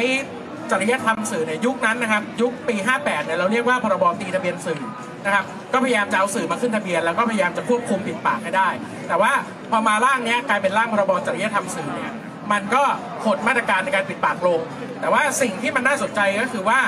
[0.71, 4.81] จริยธรรมสื่อในยยุคนั้นนะครับยุคปี 58เนี่ยเราเรียกว่าพรบตีทะเบียนสื่อ
[5.25, 8.69] นะครับก็พยายามจะเอาสื่อมาขึ้นทะเบียน แล้วก็พยายามจะควบคุมปิดปากให้ได้
[9.07, 9.31] แต่ว่า
[9.71, 12.13] พอมาร่างเนี้ยกลายเป็นร่างพรบจริยธรรมสื่อเนี่ย
[12.51, 12.83] มันก็
[13.25, 14.59] หดมาตรการในการปิดปากลง
[14.99, 16.79] แต่ว่าสิ่งที่มันน่าสนใจก็คือว่า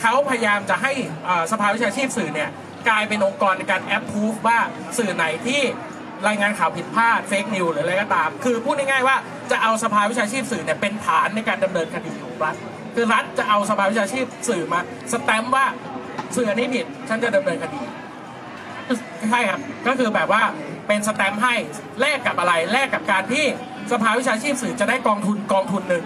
[0.00, 0.92] เขาพยายามจะให้
[1.52, 2.50] สภาวิชาชีพสื่อเนี่ย
[2.88, 4.58] กลายเป็นองค์กรในการแอปพูฟว่า
[4.98, 5.62] สื่อไหนที่
[6.28, 9.16] รายงานข่าวผิดพลาดเฟกนิวหรืออะไรก็ตาม คือพูดง่ายๆว่า
[9.50, 12.56] จะเอาสภาวิชาชีพสื่อเนี่ยเป็นฐานในการดำเนินคดีของรัฐ
[12.94, 14.80] คือรัฐจะเอาสภาวิชาชีพสื่อมา
[15.12, 15.66] สแตมป์ว่า
[16.36, 17.80] สื่อนนี้ผิดฉันจะดำเนินคดี
[19.30, 20.42] ใช่ครับก็คือแบบว่า
[20.88, 21.54] เป็นสแตมป์ให้
[22.00, 23.46] แลกกับอะไรแลกกับการที่
[23.92, 26.04] สภาวิชาชีพสื่อจะได้กองทุนกองทุนหนึ่ง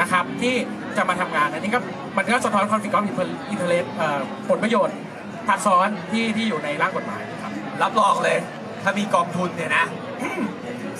[0.00, 0.54] นะครับที่
[0.96, 1.80] จะมาทำงานอันนี้ก็
[2.16, 3.04] มันก็สะท้อนคอนฟ lict of
[3.52, 4.96] interest เอ่อผลประโยชน์
[5.46, 8.38] ทับซ้อนที่ที่อยู่ในร่างกฎหมายครับรับรองเลย
[8.82, 9.84] ถ้ามีกองทุนเนี่ยนะ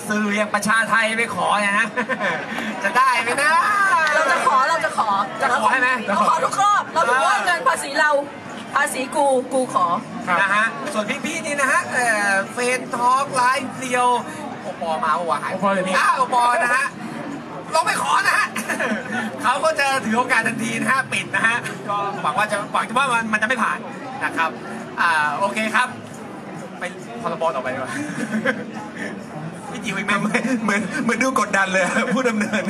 [0.07, 1.87] สื่ออย่างประชาไทยไปขอเนี่ยนะ
[2.83, 3.51] จะได้ไหมนะ
[4.15, 5.09] เราจะขอเราจะขอ
[5.41, 8.11] จะขอให้ไหมเราขอทุกรอบเราถือว่าเงินภาษีเรา
[8.75, 9.85] ภาษีกูกูขอ
[10.27, 14.07] ครับนะฮะส่วนพี่ๆนี่นะฮะเอ่อเฟนทอล์กไลฟ์เดียว
[14.44, 14.44] โอ
[14.81, 16.85] ปอมาโอวะหายโอปออยู่นี่ อ้าวโอปอนะฮะ
[17.73, 18.47] ลองไปขอนะฮะ
[19.43, 21.57] เขาก็จะถือโอกาสทันทีนะฮะปิดนะฮะ
[21.89, 23.79] ก็หวังว่าจะหวังว่ามันมันจะไม่ผ่าน
[24.23, 24.49] นะครับ
[25.01, 25.87] อ่าโอเคครับ
[26.79, 26.83] ไป
[27.21, 27.91] พรบต่อไปดีกว่า
[29.71, 32.63] พี่จิ๋วอีกไหมเหมือนเหมือนเหมือนดูกดดันเลย ผู้ดำเนิน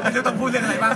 [0.00, 0.92] ไม่รู้ต้องพูดเรื่องอะไรบ้าง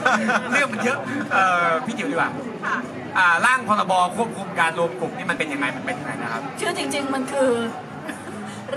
[0.50, 0.98] เรื่องมันเยอะ
[1.32, 2.30] เอ่อพี่จิ๋วดีกว่า
[2.66, 2.76] ค่ะ
[3.18, 7.50] อ่าร่างพรบควบคุมการรวมกลุ่มนี่มันเป็นยังไงมันเป็นยังไงนะครับ ชื่อจริง ๆ มันคือ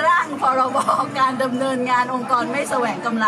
[0.06, 0.78] ร่างพรบ
[1.20, 3.28] การดำเนินงานองค์กรไม่แสวงกำไร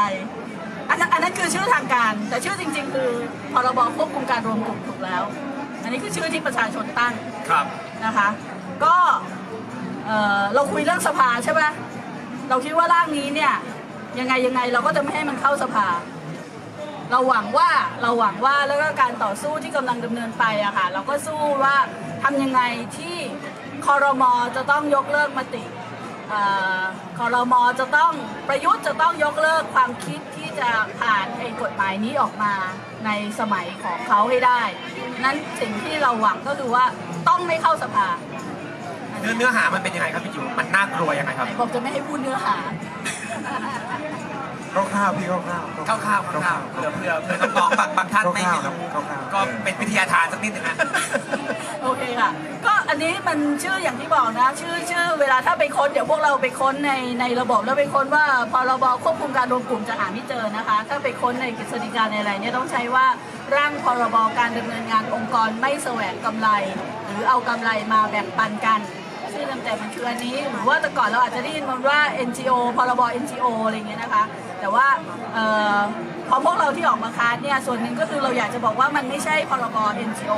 [0.90, 3.10] อันนั้นอันนั้นคือชื่อทางการ แต่ชื่อจริง ๆ คือ
[3.54, 5.24] พรบควบคุมการรวมกลุ่มถูกแล้ว
[5.84, 7.14] อันนี้คือชื่อที่ประชาชนตั้ง
[7.50, 7.66] ครับ
[8.06, 8.28] นะคะ
[8.84, 8.96] ก็
[10.06, 11.62] เอ่อเราคุยเรื่องสภาใช่ไหม
[12.50, 13.54] เราคิดว่าร่างนี้เนี่ย
[14.20, 15.88] ยังไงยังไงเราก็จะไม่ให้มันเข้าสภา
[17.12, 17.70] เราหวังว่า
[18.02, 21.76] เราหวังว่าแล้วก็การต่อสู้ที่กำลังดำเนินไปอะค่ะเราก็สู้ว่า
[22.24, 22.62] ทำยังไง
[22.98, 23.16] ที่
[23.86, 25.79] คอรมอจะต้องยกเลิกมติเอ่อ
[27.18, 28.12] คอรมอจะต้อง
[28.50, 32.54] ประยุทธ์จะต้องยกเลิกความคิดที่จะผ่านไอ้กฎหมายนี้ออกมา
[33.06, 34.62] ในสมัยของเขาให้ได้
[35.24, 36.86] นั้นสิ่งที่เราหวังก็คือว่า
[37.28, 38.08] ต้องไม่เข้าสภา
[39.22, 42.56] เนื้อเนื้อหามันเป็นยังไงครับพี่จิ๋วมันน่ากลัวยังไงครับไหนบอกจะไม่ให้พูดเนื้อหา
[44.74, 50.76] คร่าวๆพี่คร่าวๆคร่าวๆคร่าวๆเพื่อเพื่อเพื่อน้องๆบางบางท่านไม่ไม่รู้คร่าวๆก็เป็นวิทยาทานสักนิดหนึงนะ
[51.40, 52.30] โอเคค่ะ
[52.66, 63.06] ก็อันนี้มันชื่ออย่างที่บอกนะ ชื่อชื่อเวลาถ้าไปค้นเดี๋ยวพวกเราไปค้นในในระบบแล้วไปค้นว่าพรบควบคุมการรวมกลุ่มจะหาไม่เจอนะคะ ถ้าไปค้นในกฤษฎีกาในอะไรเนี่ยต้องใช้ว่า
[63.56, 66.50] ร่างพรบการดำเนินงานองค์กรไม่แสวงกำไร
[67.06, 68.80] หรือเอากำไรมาแบ่งปันกัน
[69.34, 74.24] ชื่อเต็มๆมันคืออันนี้หรือว่าแต่ก่อนเราอาจจะได้ยินมันว่า NGO พรบ NGO อะไรอย่างเงี้ยนะคะ
[74.60, 74.88] แต่ว่า
[75.34, 75.46] เอ่
[75.78, 75.80] อ
[76.30, 79.78] พอพวกเราที่ออกมาค้านเนี่ยส่วนหนึ่งก็คือเราอยากจะบอกว่ามันไม่ใช่พรบ
[80.10, 80.34] NGO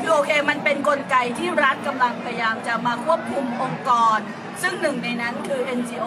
[0.00, 4.18] คือโอเคมันเป็นนกลไกที่รัฐกำลังพยายามจะมาควบคุมองค์กร
[4.62, 6.06] ซึ่งหนึ่งในนั้นคือ NGO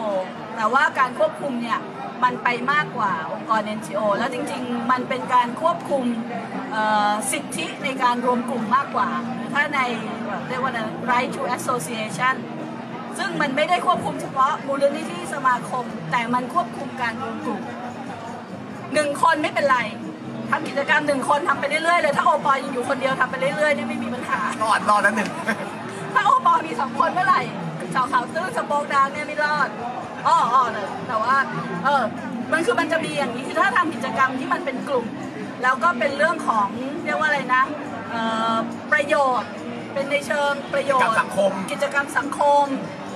[0.55, 1.79] แต่ว่าการควบคุมเนี่ย
[2.23, 6.03] มันไปมากกว่าองค์กร NGO แล้วจริงๆ มันเป็นการควบคุม
[7.31, 9.09] สิทธิในการรวมกลุ่มมากกว่า
[9.53, 9.79] ถ้าใน
[10.47, 10.79] เรียกว่าอะไร
[11.11, 12.35] right to association
[13.17, 17.61] ซึ่งมันไม่ได้ควบคุมเฉพาะมูลนิธิสมาคม แต่มันควบคุมการรวมกลุ่ม
[18.93, 19.79] หนึ่งคนไม่เป็นไร
[20.53, 25.29] ทำกิจกรรมหนึ่งคนทำไปเรื่อยๆเลย ถ้าโอปอลยังอยู่คนเดียวทำไปเรื่อยๆนี่ไม่มีปัญหา รอดรอดแล้วหนึ่ง
[26.13, 27.41] ถ้าโอปอลมีสองคนเมื่อไหร่
[27.93, 29.69] ชาวเขาตื้อสโปกดาวเนี่ยไม่รอด
[30.27, 31.35] อ้ออ้อเลยแต่ว่า
[31.85, 32.03] เออ
[32.51, 35.05] มันคือมันจะมีอย่างนี้คือถ้าทำกิจกรรมที่มันเป็นกลุ่ม
[35.63, 36.67] แล้วก็เป็นเรื่องของ
[37.05, 37.63] เรียกว่าอะไรนะ
[38.11, 38.21] เอ่
[38.53, 38.55] อ
[38.91, 39.49] ประโยชน์
[39.93, 42.65] เป็นในเชิงประโยชน์กิจกรรมสังคม กิจกรรมสังคม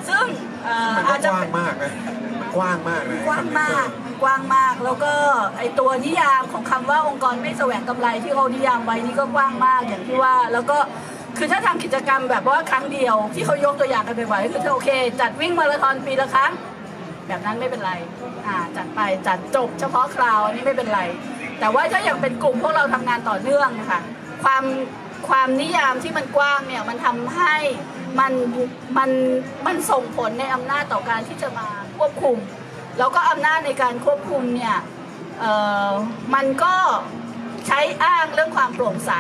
[0.10, 0.26] ซึ่ง
[0.66, 1.92] เอ่อมันก็อาจจะกว้าเป็งนมากนะ
[2.40, 3.88] มันกว้างมากเลยกว้างมาก
[4.24, 5.14] กว้างมากแล้วก็
[5.58, 10.78] ไอตัวนิยามของคำว่าองค์กรไม่แสวงกำไรที่เขานิยามไว้นี่ก็กว้างมากอย่างที่ว่า แล้วก็
[11.38, 14.90] คือถ้าทำกิจกรรมแบบว่าครั้งเดียวที่เขายกตัวอย่างกันบ่อยๆก็คือถ้าโอเค
[15.20, 16.52] จัดวิ่งมาราธอนปีละครั้ง
[17.28, 17.94] แบบนั้นไม่เป็นไร
[18.46, 21.02] อ่าจัดไปจัดจบเฉพาะคราวอันนี้ไม่เป็นไร
[21.60, 24.02] แต่ว่าถ้าอย่างเป็นกลุ่มพวกเราทำงานต่อเนื่องค่ะ
[24.44, 24.64] ความ
[25.30, 27.56] ความนิยามที่มันกว้างเนี่ยมันทำให้
[28.20, 28.34] มัน
[28.98, 29.10] มัน
[29.66, 31.68] มันส่งผลในอำนาจต่อการที่จะมา
[31.98, 32.38] ควบคุม
[33.00, 34.76] แล้วก็อำนาจในการควบคุมเนี่ย
[35.40, 35.54] เอ่
[35.90, 35.92] อ
[36.36, 36.74] มันก็
[37.68, 39.12] ใช้อ้างเรื่องความโปร่งใส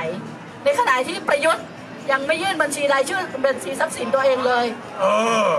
[0.63, 1.65] ในขณะที่ประยุทธ์
[2.11, 4.65] ยังไม่ยื่นบัญชีรายชื่อบัญชีทรัพย์สินตัวเองเลย
[4.99, 5.05] เอ
[5.47, 5.49] อ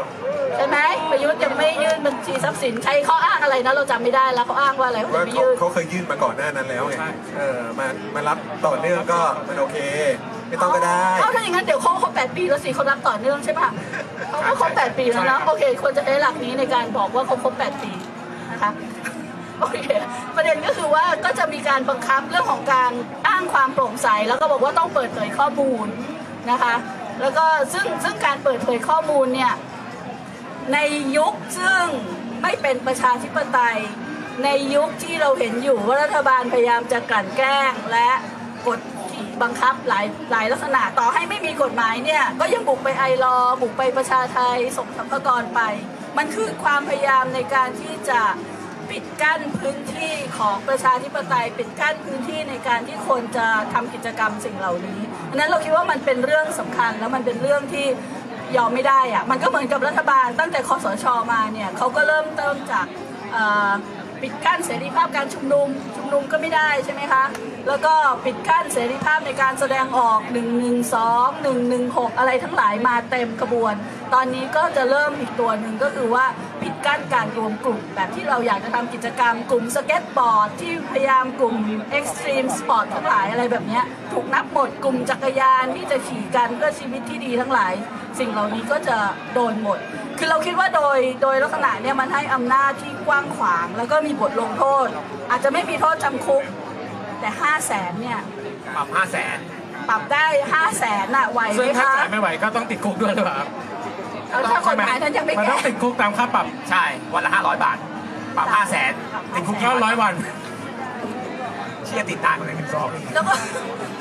[0.56, 0.78] ใช่ไหม
[1.10, 9.76] ประยุทธ์ยังไม่ยื่นบัญชีทรัพย์สินใช้ข้ออ้างอะไรนะเราจำไม่ได้แล้วเขาอ้างว่าอะไรเขาว่าไม่เขายื่นเขาเคยยื่นมาก่อนหน้านั้นแล้วไงใช่เออมามารับต่อเนื่องก็มันโอเค
[10.48, 13.68] ไม่ต้องก็ได้เอ้าถ้าอย่างนั้นเดี๋ยวเขาครบแปดปีแล้วสิเขารับต่อเนื่องใช่ปะ
[14.28, 17.92] เขาก็ครบแปดปีแล้วนะโอเคควรจะใช้หลักนี้ในการบอกว่าเขาครบแปดปี
[18.52, 18.70] นะคะ
[19.60, 19.78] โอเค
[20.36, 22.92] ประเด็นก็คือว่าก็จะมีการบังคับเรื่องของการ
[23.28, 25.86] อ้างความโปร่งใส แล้วก็บอกว่าต้องเปิดเผยข้อมูล
[26.50, 26.74] นะคะ
[27.20, 29.52] แล้วก็ซึ่งซึ่งการเปิดเผยข้อมูลเนี่ย
[30.72, 30.78] ใน
[31.16, 31.84] ยุคซึ่ง
[32.42, 33.78] ไม่เป็นประชาธิปไตย
[34.44, 38.10] ในยุคที่เราเห็นอยู่ว่ารัฐบาลพยายามจะกลั่นแกล้งและ
[38.66, 38.97] กดขี่
[39.42, 45.60] บังคับหลายหลายลักษณะต่อให้ไม่มีกฎหมายเนี่ยก็ยังบุกไปไอรอบุกไปประชาไทยส่งสัมภากรไป
[46.18, 48.20] มันคือความพยายามในการที่จะ
[48.90, 57.86] ปิดกั้นพื้นที่ของประชาธิปไตยปิดกั้นพื้นที่ในการที่คนจะทำกิจกรรมสิ่งเหล่านี้อันนั้นเราคิดว่ามันเป็นเรื่องสำคัญแล้วมันเป็นเรื่องที่
[58.56, 62.86] ยอมไม่ได้อะมันก็เหมือนกับรัฐบาลตั้งแต่คอสชมาเนี่ยเขาก็เริ่มติมจาก
[64.22, 67.24] ปิดกั้นเสรีภาพการชุมนุมชุมนุมก็ไม่ได้ใช่ไหมคะ
[67.68, 70.20] แล้วก็ปิดกั้นเสรีภาพในการแสดงออก
[70.98, 73.74] 112 116 อะไรทั้งหลายมาเต็มกระบวน
[74.14, 76.26] ตอนนี้ก็จะเริ่มอีกตัวหนึ่งก็คือว่า
[76.62, 81.56] ปิดกั้นการรวมกลุ่ม แบบที่เราอยากจะทำกิจกรรมกลุ่มสเก็ตบอร์ดที่พยายามกลุ่ม
[81.98, 83.80] Extreme Sport ทั้งหลายอะไรแบบนี้
[84.12, 87.72] ถูกนับหมดกลุ่มจักรยานที่จะขี่กันเพื่อชีวิตที่ดีทั้งหลาย
[88.18, 88.96] สิ่งเหล่านี้ก็จะ
[89.34, 89.78] โดนหมด
[90.18, 94.88] คือเราคิดว่าโดยโดยลักษณะเนี่ยมันให้อำนาจที่กว้างขวาง แล้วก็มีบทลงโทษ
[95.30, 96.44] อาจจะไม่มีโทษจำคุก
[97.20, 98.18] แต่5 0 0แสนเนี่ย
[98.76, 99.36] ปรับห้าแสน
[99.88, 103.48] ปรับได้5 0 0แสนน่ะไหวไหซึ่มงถ้าคะจ่ายไม่ไหวก็ต้องติดคุกด้วยหรือเปล่าครับ
[104.30, 107.76] เอาถ้ากฎหมายนั้นยังไม่มันแก้ต้องติดคุกตามค่าปรับใช่วันละห้าร้อยบาท
[108.36, 108.92] ปรับห้าแสน
[109.34, 110.14] ติดคุกเก้าร้อยวัน
[111.86, 113.34] เชื่อติดตามกันเลยถึงสองแล้วก็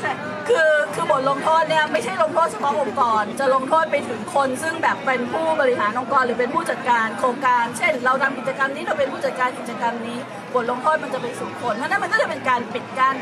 [0.01, 0.12] ใช่
[0.47, 13.15] คือคือบทลงโทษเนี่ยไม่ใช่ลงโทษเฉพาะองค์กร จะลงโทษไปถึงคนซึ่งแบบเป็นผู้บริหารองค์กร หรือเป็นผู้จัดการโครงการ เช่น เราทำกิจกรรมนี้เราเป็นผู้จัดการกิจกรรมนี้บ ทลงโทษมันจะไปสู่คนเพราะฉะนั้นมันก็จะเป็นการปิดกั้น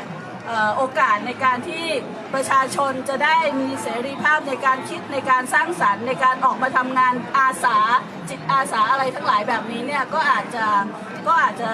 [0.47, 1.85] เอ่อโอกาสในการที่
[2.33, 7.77] ประชาชนจะได้มีเสรีภาพในการคิดในการสร้างสรรค์ ในการออกมาทำงานอาสา
[8.29, 10.65] จิตอาสาอะไรทั้งหลายแบบนี้เนี่ยก็อาจจะ
[11.27, 11.71] ก็อาจจะ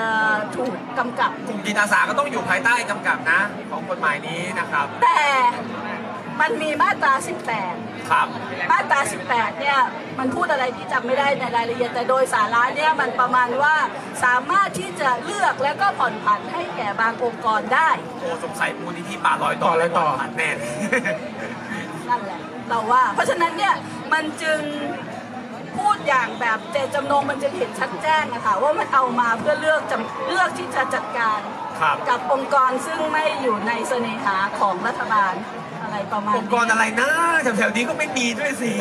[0.57, 3.39] ถูกกำกับกลุ่มจิตอาสาก็ต้องอยู่ภายใต้กำกับนะ
[3.71, 5.23] ของกฎหมายนี้นะครับ แต่
[6.41, 7.13] มันมีมาตรา
[7.57, 8.27] 18 ครับ
[8.71, 8.99] มาตรา
[9.31, 9.77] 18 เนี่ย
[10.19, 13.75] มันพูดอะไรที่จำไม่ได้ในรายละเอียดแต่โดยสาระเนี่ยมันประมาณว่า
[14.23, 20.71] สามารถที่จะเลือกแล้วก็ผ่อนผันให้แก่บางองค์กรได้ โอ้สงสัยมูลนิธิป่าลอยต่อป่าลอยต่อผ่านแน่เลย
[22.09, 23.73] นั่นแหละเราว่า เพราะฉะนั้นเนี่ย
[24.13, 24.59] มันจึง
[25.77, 31.39] พูดอย่างแบบเจตจำนงมันจึงเห็นชัดแจ้งนะคะว่ามันเอามาเพื่อเลือกจำเลือกที่จะจัดการ
[31.81, 35.33] ครับกับองค์กรซึ่งไม่อยู่ในเสน่หาของรัฐบาล
[35.83, 37.09] อะไรประมาณ องค์กรอะไรนะ
[37.43, 38.71] แถวๆนี้ก็ไม่มีด้วยสิ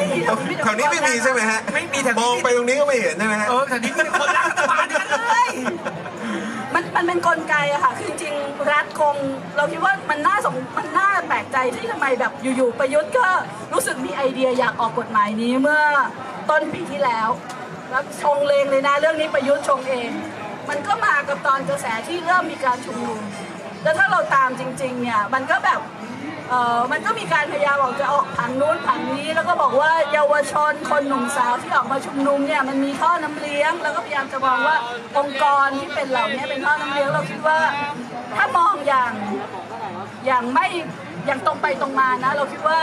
[0.65, 5.51] แถวนี้ไม่มีใช่ไหมฮะไม่มีแถวมนี้องไปตรงนี้ก็ไม่เห็นใช่ไหมฮะ เออแถวนี้มีคนรักรัฐบาลทั้งนั้นเลย
[6.75, 9.17] มันมันเป็นกลไกอะค่ะคือจริงๆรัฐคง
[9.57, 13.27] เราคิดว่ามันน่าสงมันน่าแปลกใจที่ทำไมแบบอยู่ๆประยุทธ์ก็
[13.73, 15.83] รู้สึกมีไอเดียอยากออกกฎหมายนี้เมื่อ
[16.51, 17.29] ต้นปีที่แล้ว
[17.91, 20.11] แล้วชงเลงเลยนะเรื่องนี้ประยุทธ์ชงเอง
[20.69, 23.21] มันก็มากับตอนกระแสที่เริ่มมีการชุมนุม
[23.83, 25.81] แล้วถ้าเราตามจริงๆเนี่ยมันก็แบบ
[26.51, 34.77] เออมันก็มีการพยายามออกจะออกผังนู้นผังนี้ แล้วก็บอกว่าเยาวชนคนหนุ่มสาวที่ออกมาชุมนุมเนี่ยมันมีท่อน้ำเลี้ยง แล้วก็พยายามจะมองว่า
[35.19, 37.59] องค์กรที่เป็นเหล่านี้เป็นท่อน้ำเลี้ยงเราคิดว่า
[38.37, 39.13] ถ้ามองอย่าง
[40.27, 40.67] อย่างไม่
[41.27, 42.81] อย่างตรงไปตรงมานะ เราคิดว่า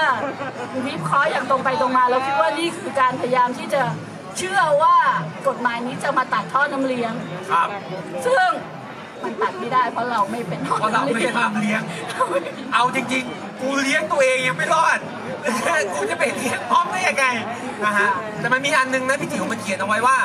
[0.88, 3.82] วิเคราะห์อย่างตรงไปตรงมา เราคิดว่านี่คือการพยายามที่จะ
[4.38, 4.98] เชื่อว่า
[5.48, 7.14] กฎหมายนี้จะมาตัดท่อน้ำเลี้ยง
[7.52, 7.68] ครับ
[8.26, 8.50] ซึ่ง
[9.24, 11.82] มันตัดไม่ได้เพราะเราไม่เป็นท่อเพราะเราน้ำไม่เลี้ยได้งทำเลี้ยง
[12.74, 15.00] เอาจริงๆ กูเลี้ยงตัวเองยังไม่รอด
[15.94, 17.26] กูจะไปเลี้ยงพร้อมได้ยังไง
[17.86, 20.18] นะฮะแต่มันมีอันนึงนะพี่จิ๋วมันเขียนเอาไว้ว่า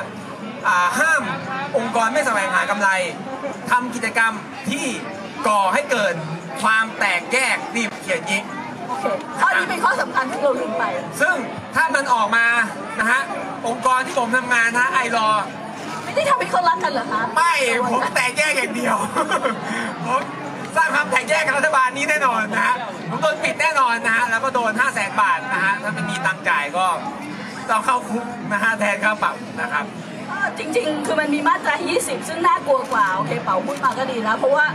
[0.67, 1.23] อ่าห้าม
[1.77, 2.89] องค์กรไม่แสวงหากำไร
[3.71, 4.33] ทำกิจกรรม
[4.71, 4.85] ที่
[5.49, 6.15] ก่อให้เกิด
[6.63, 8.43] ความแตกแยกนี่เขียนอย่างนี้
[8.89, 9.05] โอเค
[9.41, 10.85] ข้อนี้เป็นข้อสำคัญที่เราลืมไป
[11.21, 11.35] ซึ่ง
[11.75, 12.47] ถ้ามันออกมา
[13.01, 13.21] นะฮะ
[13.67, 15.29] องค์กรที่ผมทำงานนะไอรอ
[16.05, 17.53] ไม่ได้ทำให้เขารักกันเหรอคะ ไม่
[17.91, 18.97] ผมแตกแยกอย่างเดียว
[20.07, 20.21] ผม
[20.77, 22.77] สร้างความแตกแยกกับรัฐบาลนี้แน่นอนนะฮะ
[23.11, 26.87] ผมโดนปิดแน่นอนนะฮะแล้วก็โดน 5 0 0แสนบาทนะฮะถ้าไม่มีตังค์จ่ายก็
[27.71, 29.85] ต้องเข้าคุกนะฮะแทนค่าปรับนะครับ
[30.59, 34.67] จริงๆ คือมันมีมาตรา 20 ซึ่งน่ากลัวกว่า โอเค เป๋าพูดมาก็ดีแล้วเพราะว่า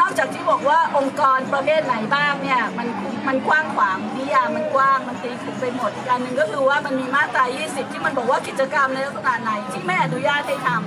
[0.00, 2.88] นอกจากที่บอกว่าองค์กรประเภทไหนบ้างเนี่ย มัน
[3.28, 10.80] มันกว้างขวางนิยามมันกว้าง มันตีขุมไปหมดอีกอันหนึ่งก็คือว่ามันมีมาตรา 20 ที่มันบอกว่ากิจกรรมในลักษณะไหนที่ไม่อนุญาตให้ทครับ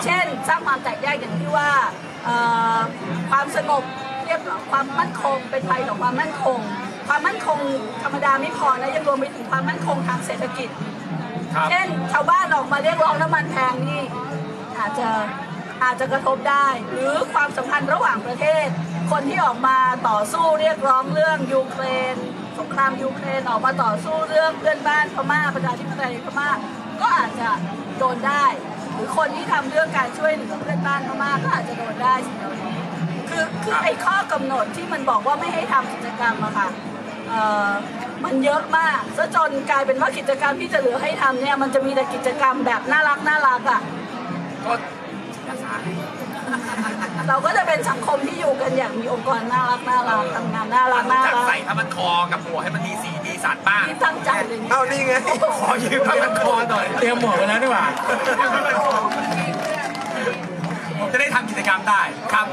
[0.00, 2.11] ำเช่น สร้างความแตกแยกอย่างที่ว่าเอ่อ
[3.30, 3.82] ความสงบ
[4.26, 6.58] เรียบร้อยความมั่นคงเป็นภัยต่อความมั่นคง
[7.08, 7.58] ความมั่นคง
[8.02, 10.68] ธรรมดาไม่พอนะยังรวมไปถึงความมั่นคงทางเศรษฐกิจ
[11.54, 14.02] ครับเช่นชาวบ้านออกมาเรียกร้องน้ำมันแพงนี่
[14.78, 15.08] อาจจะ
[15.82, 18.66] อาจจะกระทบได้ หรือความสัมพันธ์ระหว่างประเทศ
[19.10, 22.16] คนที่ออกมาต่อสู้เรียกร้องเรื่องยูเครน
[22.58, 26.48] สงครามยูเครนออกมาต่อสู้เรื่องเพื่อนบ้านพม่าประชาธิปไตยพม่า
[27.00, 27.48] ก็อาจจะ
[27.98, 28.71] โดนได้ห
[29.02, 32.76] รือคนที่ทำเรื่องการช่วยเหลือเพื่อนบ้านมากๆก็อาจจะโดนได้สิ่งเหล่านี้
[33.28, 36.68] คือคือไอ้ข้อกำหนดที่มันบอกว่าไม่ให้ทำกิจกรรมอะค่ะ
[37.28, 37.34] เอ
[37.66, 37.68] อ
[38.24, 43.80] มันเยอะมากซะจนกลายเป็นว่ากิจกรรมที่จะเหลือให้ทำเนี่ยมันจะมีแต่กิจกรรมแบบน่ารักน่ารักอะ
[44.64, 44.72] ก็
[45.34, 45.74] จิตอาสา
[47.28, 55.14] เราก็จะเป็นสังคมที่อยู่กันอย่างมีองค์กรน่ารักน่ารักทำงานน่ารักน่าจัดรักใส่ผ้ามันคอกับหมวกให้มันมีสีมีสันบ้างที่ตั้งใจเลยเอานี่ไง
[55.58, 57.86] ขอยืมผ้ามันคอหน่อยเตรียมหมวกไว้แล้วดีกว่า
[60.98, 62.02] ผมจะได้ทำกิจกรรมได้
[62.32, 62.46] ครับ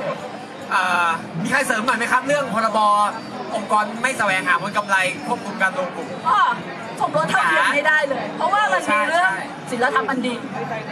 [0.71, 1.07] เอ่อ
[1.43, 2.79] มีใครเสริมหน่อยไหมครับ เรื่องพรบ
[3.55, 4.95] องค์กรไม่แสวงหาผลกำไร
[5.27, 6.39] ควบคุมการรวมกลุ่ม ก็
[6.99, 10.35] สมรสเท่าเทียมไม่ได้เลย เพราะว่ามันมีเรื่องใช่ศีลธรรมอันดี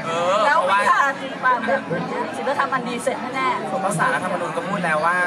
[0.06, 1.82] เออแล้วเพราะวิว่าชาศิลปะแบบ
[2.38, 5.18] ศีลธรรมอันดีเสร็จแน่เพราะสารรัฐธรรมนูญก็พูดแล้วว่า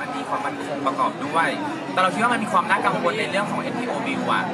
[0.00, 1.48] มันมีความมั่นคงประกอบด้วย
[1.92, 4.44] แต่เราคิดว่ามันมีความน่ากังวลในเรื่องของ NPO Bill อะ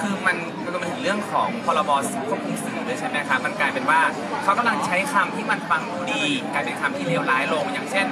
[0.00, 1.90] คือมันมันก็เป็นถึงเรื่องของพรบ
[2.28, 4.00] ควบคุมสื่อด้วยใช่ไหมครับ มันกลายเป็นว่า
[4.42, 8.06] เขากำลังใช้คำที่มันฟังดูดี กลายเป็นคำที่เลวร้ายลง อย่างเช่น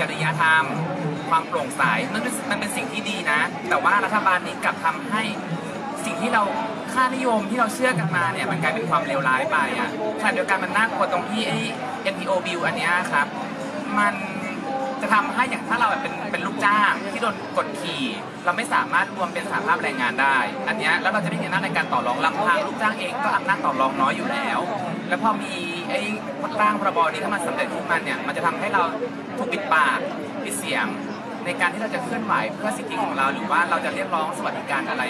[0.00, 0.64] จริยธรรม
[1.30, 1.82] ความโปร่งใส
[2.14, 5.22] มันเป็นมันเป็นสิ่งที่ดีนะ แต่ว่ารัฐบาลนี้กลับทำให้
[6.04, 6.42] สิ่งที่เรา
[6.92, 11.58] ค่านิยมที่เราเชื่อกันมาเนี่ยมันกลายเป็นความเลวร้ายไปอะขณะเดียวกันมันน่ากลัวตรงที่ไอ้
[12.12, 13.26] NPO Bill อันเนี้ยครับ
[13.98, 14.14] มัน
[15.00, 18.04] จะทำให้อย่างถ้าเราแบบเป็นเป็นลูกจ้างที่โดนกดขี่
[18.44, 20.36] เราไม่สามารถรวมเป็นสหภาพแรงงานได้
[20.68, 24.58] อันเนี้ยแล้วเราจะไม่มีอำนาจในการต่อรองลำพังลูกจ้างเองก็อำนาจต่อรองน้อยอยู่แล้ว
[25.08, 25.52] แล้วพอมี
[25.90, 26.00] ไอ้
[26.60, 28.82] ร่างพรบนี้ถ้ามันสำเร็จขึ้นมาเนี่ยมันจะทำให้เรา
[29.38, 29.98] ถูกปิดปาก
[30.44, 30.86] ปิดเสียง
[31.44, 35.02] ในการที่เราจะเคลื่อนไหวเพื่อสิทธิของเราหรือว่าเราจะเรียกร้องสวัสดิการอะไร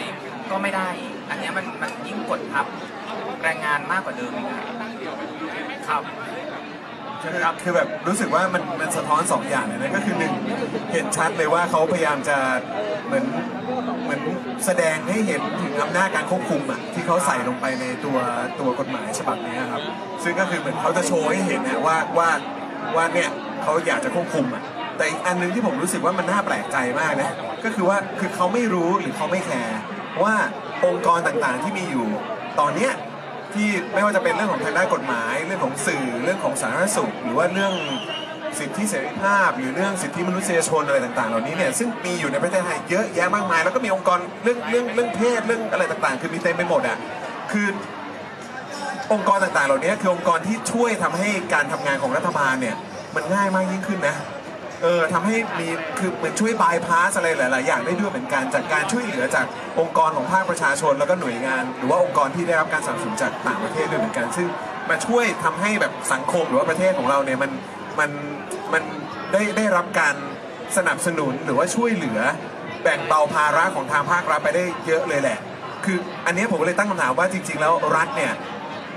[0.51, 0.89] ก็ไม่ได้
[1.31, 2.67] อันนี้มันมันยิ่งกดทับ
[3.43, 4.67] แรงงานมากกว่าเดิมอีกอะ
[5.89, 6.03] ครับ
[7.45, 10.33] ครับคือแบบรู้สึกว่ามันมันสะท้อนสองอย่างเลยนะก็คือหนึ่ง
[10.93, 12.37] เห็นชัดเลยว่าเขาพยายามจะ
[13.07, 13.25] เหมือน
[14.05, 14.21] เหมือน
[14.67, 18.19] แสดงให้เห็นถึงอำนาจการควบคุมอะที่เขาใส่ลงไปในตัว
[18.61, 19.83] ตัวกฎหมายฉบับนี้ครับ
[20.23, 22.31] ซึ่งก็คือเหมือนเขาจะโชว์ให้เห็นนะว่าว่า
[22.97, 23.31] ว่าเนี่ย
[23.63, 24.63] เขาอยากจะควบคุมอะ
[25.01, 27.31] แต่อีกอันหนึงที่ผมรู้สึกว่ามันน่าแปลกใจมากนะ
[27.65, 29.79] ก็คือว่าคือเขาไม่รู้หรือเขาไม่แคร์
[30.23, 30.35] ว่า
[30.87, 32.09] องค์กรต่างๆที่มีอยู่
[32.61, 32.93] ตอนเนี้ย
[33.55, 37.73] ที่ไม่ว่าจะเป็นเรื่องของทางด้านกฎหมาย เรื่องของสื่อเรื่องของสาธารณสุข หรือว่าเรื่อง
[38.59, 46.99] สิทธิเสรีภาพ หรือเรื่องสิทธิมนุษยชนอะไรต่างๆ เหล่านี้เนี่ยซึ่งมีอยู่ในประเทศไทยเยอะแยะมากมาย แล้วก็มีองค์กรเรื่องเรื่องเรื่องเพศเรื่องอะไรต่างๆ คือมีเต็มไปหมดอะ
[47.53, 47.67] คือ
[49.13, 52.77] องค์กรต่างๆ เหล่านี้คือองค์กรที่ช่วยทำให้การทำงานของรัฐบาลเนี่ย
[53.15, 54.17] มันง่ายมากยิ่งขึ้นนะ
[54.83, 55.69] เออทำให้มี
[55.99, 59.47] คือเหมือนช่วยบายพาสอะไรหลาย ๆ อย่างได้ด้วยเหมือนกันจากการช่วยเหลือจาก
[59.79, 64.47] องค์กรของภาคประชาชน แล้วก็หน่วยงาน หรือว่าองค์กรที่ได้รับการสนับสนุนจากต่างประเทศด้วยเหมือนกัน ซึ่ง
[64.91, 67.51] มาช่วยทำให้แบบสังคมหรือว่าประเทศของเราเนี่ยมัน
[67.99, 68.11] มัน
[68.73, 68.83] มัน
[69.33, 70.15] ได้ได้รับการ
[70.77, 72.21] สนับสนุนหรือว่าช่วยเหลือ
[72.83, 75.39] แบ่งเบาภาระของทางภาครัฐไปได้เยอะเลยแหละ
[75.85, 78.33] คืออันเนี้ยผมเลยตั้งคำถามว่าจริง ๆ แล้วรัฐเนี่ย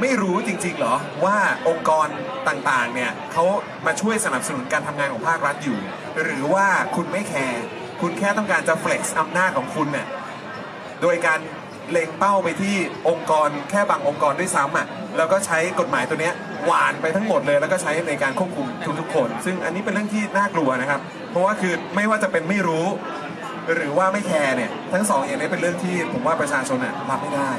[0.02, 1.38] ไม่รู้จริงๆเหรอว่า
[1.70, 2.08] องค์กร
[2.48, 3.46] ต่างๆเนี่ยเขา
[3.86, 5.80] มาช่วยสนับสนุนการทำงานของภาครัฐอยู่
[6.22, 7.62] หรือว่าคุณไม่แคร์
[8.02, 10.08] คุณแค่ต้องการจะ flex อำนาจของคุณเนี่ย
[11.02, 11.40] โดยการ
[11.92, 12.76] เล็งเป้าไปที่
[13.10, 14.88] องค์กรแค่บางองค์กรด้วยซ้ำอะ
[15.18, 16.34] แล้วก็ใช้กฎหมายตัวเนี้ย
[16.66, 18.68] หวานไปทั้งหมดเลย แล้วก็ใช้ในการควบคุม
[19.00, 22.86] ทุกๆคน ซึ่งอันนี้เป็นเรื่องที่น่ากลัวนะครับ เพราะว่าคือไม่ว่าจะเป็นไม่รู้
[23.76, 27.52] หรือว่าไม่แคร์เนี่ยทั้งสองอย่างนี้เป็นเรื่องที่ผมว่าประชาชนอะรับไม่ได้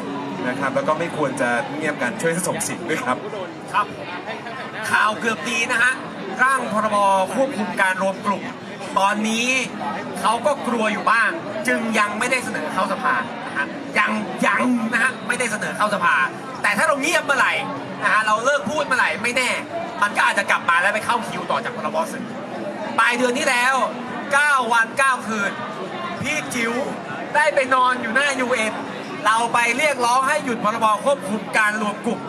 [0.48, 3.16] นะครับ แล้วก็ไม่ควรจะเงียบกันช่วยส่งเสิงด้วยครับ
[3.72, 3.86] ครับ
[4.90, 5.92] ข่าวเกือบดีนะฮะ
[6.42, 6.96] ร่างพรบ
[7.34, 8.42] ควบคุมการรวมกลุ่ม
[8.98, 9.48] ตอนนี้
[10.20, 11.30] เขาก็กลัวอยู่บ้าง
[11.68, 13.14] จึงยังไม่ได้เสนอเข้าสภา
[13.46, 13.66] นะฮะ
[13.98, 14.10] ยัง
[14.46, 16.16] ยังนะฮะไม่ได้เสนอเข้าสภา
[16.62, 17.52] แต่ถ้าเราเงียบเมื่อไหร่
[18.02, 19.50] นะฮะเราเลิกพูดเมื่อไหร่ไม่แน่
[20.02, 22.24] มันก็อาจจะกลับมาแล้วไปเข้าคิวต่อจากพรบสื่อ
[22.98, 23.74] ปลายเดือนที่แล้ว
[24.24, 25.52] 9 วัน 9 คืน
[26.22, 26.72] พี่จิ๋ว
[27.34, 28.72] ได้ไปนอนอยู่หน้า UN
[29.26, 32.20] เราไปเรียกร้องให้หยุดพรบควบคุมการรวมกลุ่ม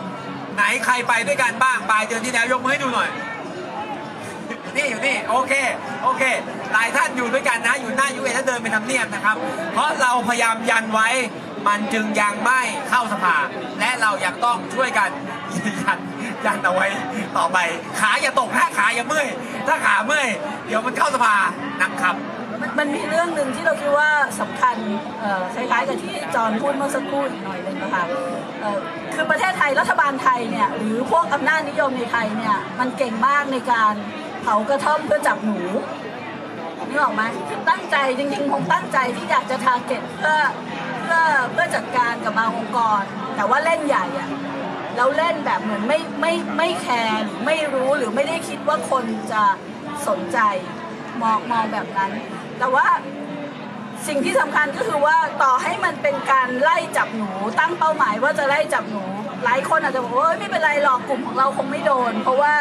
[0.54, 3.08] ไหนใครไปด้วยกันบ้างปลายเดือนที่แล้วยกมือให้ดูหน่อย
[4.76, 5.52] นี่อยู่นี่โอเค
[6.02, 6.22] โอเค
[6.72, 9.36] หลายท่านอยู่ด้วยกันนะ อยู่หน้ายูเอถ้าเดินไปทำเนียบนะครับ
[9.72, 11.08] เพราะเราพยายามยันไว้
[11.66, 13.36] มันจึงยังไม่เข้าสภา
[13.80, 15.10] และเรายังต้องช่วยกัน
[15.82, 15.98] ยัน
[16.44, 16.86] ยันเอาไว้
[17.36, 17.58] ต่อไป
[18.00, 19.26] ขาอย่าตกนะขาอย่าเมื่อย
[19.66, 20.28] ถ้าขาเมื่อย
[20.66, 21.36] เดี๋ยวมันเข้าสภา
[21.82, 22.14] นะครับ
[22.60, 24.76] มันมันมีเรื่องหนึ่งที่เราคิดว่าสำคัญ
[25.20, 28.04] เอ่อคล้ายๆกับที่จอนพูดเมื่อสักครู่อีกหน่อยหนึงนะคะ
[28.60, 28.78] เอ่อ
[29.14, 33.94] คือประเทศไทยรัฐบาลไทยเนี่ยหรือพวกอำนาจนิยมในไทยเนี่ยมันเก่งมากในการ
[34.42, 35.60] เผากระท่อมเพื่อจับหนู
[36.88, 37.22] นึกออกไหม
[37.70, 40.38] ตั้งใจจริงๆคงตั้งใจที่อยากจะ target เพื่อ
[41.02, 41.20] เพื่อ
[41.52, 43.00] เพื่อจัดการกับบางองค์กร
[43.36, 44.28] แต่ว่าเล่นใหญ่อะ
[44.96, 49.42] แล้วเล่นแบบเหมือนไม่ไม่ไม่แคร์หรือไม่รู้หรือไม่ได้คิดว่าคนจะ
[50.08, 50.38] สนใจ
[51.22, 52.10] มองมองแบบนั้น
[52.58, 52.86] แต่ว่า
[54.08, 59.04] สิ่งที่สำคัญก็คือว่าต่อให้มันเป็นการไล่จับหนูตั้งเป้าหมายว่าจะไล่จับหนู
[59.44, 62.54] หลายคนอาจจะบอกว่าไม่เป็นไรหรอกกลุ่มของเราคงไม่โดน เพราะว่า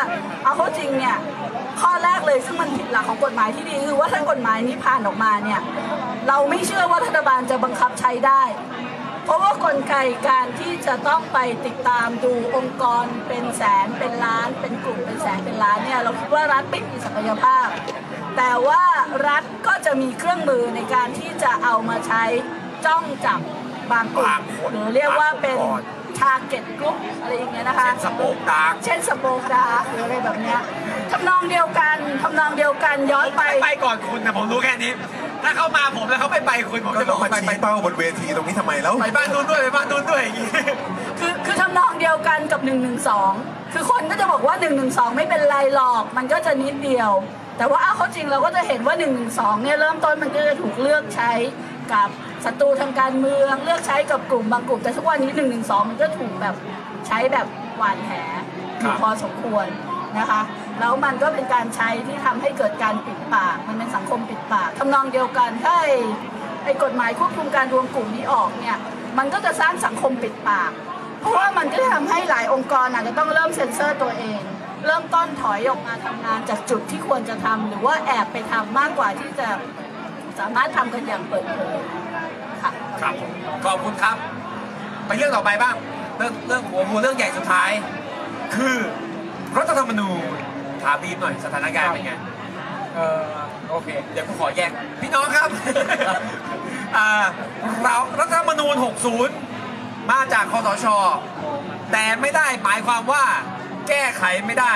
[0.44, 1.18] เอาเข้าจริงเนี่ย
[1.82, 5.62] ข้อแรกเลยซึ่งมันผิดหลักของกฎหมายที่ดีคือว่าถ้ากฎหมายนี้ผ่านออกมาเนี่ย
[6.28, 8.44] เราไม่เชื่อว่ารัฐบาลจะบังคับใช้ได้
[9.26, 9.96] เพราะว่ากลไก
[10.28, 17.66] การที่จะต้องไปติดตามดูองค์กรเป็นแสนเป็นล้าน เป็นกลุ่มเป็นแสนเป็นล้านเนี่ยเราคิดว่ารัฐไม่มีศักยภาพ
[18.38, 18.82] แต่ว่า
[19.28, 22.24] รัฐก็จะมีเครื่องมือในการที่จะเอามาใช้
[22.86, 23.40] จ้องจับ
[23.92, 30.60] บางกลุ่มบางคนหรือเรียกว่าเป็นบางองค์กร target group อะไรอย่างเงี้ยนะคะ เช่น SpokeDark เช่น SpokeDark หรืออะไรแบบเนี้ย
[31.12, 34.92] ทำนองเดียวกันทำนองเดียวกันย้อนไปไปไปก่อนคุณนะผมรู้แค่นี้
[35.44, 40.48] ถ้าเขามาผมแล้วเขาไปไปคุณผมก็จะต้บอองกมาไปไปชี้เป้าบนเวทีตรงนี้ทำไมแล้ว ไปบ้านนู้นด้วยไปบ้านนู้นด้วยอย่างงี้
[41.20, 42.62] คือคือทำนองเดียวกันกับ
[43.18, 44.56] 112คือคนก็จะบอกว่า
[44.86, 47.12] 112ไม่เป็นไรหรอก มันก็จะนิดเดียว
[47.58, 48.96] แต่ว่าเอาเข้าจริงเราก็จะเห็นว่า
[49.30, 51.32] 112เนี่ยเริ่มต้นมันก็จะถูกเลือกใช้
[51.94, 52.10] กับ
[52.46, 55.32] ศัตรูทางการเมืองเลือกใช้กับกลุ่มบางกลุ่มแต่ทุกวันนี้
[55.62, 56.56] 112มันก็ถูกแบบ
[57.08, 57.48] ใช้แบบ
[57.78, 58.12] หวานแห
[58.80, 59.68] อยู่พอสมควร
[60.20, 60.42] นะคะ
[60.80, 65.96] แล้วมันก็เป็นการใช้ที่ทำให้เกิดการปิดปาก มันเป็นสังคมปิดปากทำนองเดียวกันถ้าไอ้
[66.64, 68.78] ไอ้กฎหมายควบคุมการรวมกลุ่มนี้ออกเนี่ย
[69.18, 70.72] มันก็จะสร้างสังคมปิดปาก
[71.22, 74.42] เพราะว่ามันก็จะทำให้หลายองค์กรอาจจะต้องเริ่มเซ็นเซอร์ตัวเอง
[74.86, 79.48] เริ่มต้นถอยออกมาทำงานจากจุดที่ควรจะทำหรือว่าแอบไปทำมากกว่าที่จะ
[80.40, 81.78] สามารถทำกันอย่างเปิดเผย
[82.62, 82.72] ค่ะ
[83.02, 83.32] ครับผม
[83.66, 84.16] ขอบคุณครับ
[85.06, 85.76] ไปเรื่องต่อไปบ้าง
[86.18, 87.72] เรื่องเรื่องหัวหัวเรื่องใหญ่สุดท้าย
[88.56, 88.78] คือ
[89.58, 90.20] รัฐธรรมนูญ
[90.84, 92.14] ถามบีมหน่อยสถานการณ์เป็นไง
[92.96, 93.24] เออ
[93.70, 94.72] โอเค เดี๋ยวผมขอแยก
[95.02, 95.50] พี่น้องครับ
[96.98, 97.08] อ่า
[97.84, 98.76] เรารัฐธรรมนูญ
[99.44, 100.86] 60 มาจากคอสช
[101.92, 103.24] แต่ไม่ได้หมายความว่า
[103.90, 104.76] แก้ไขไม่ได้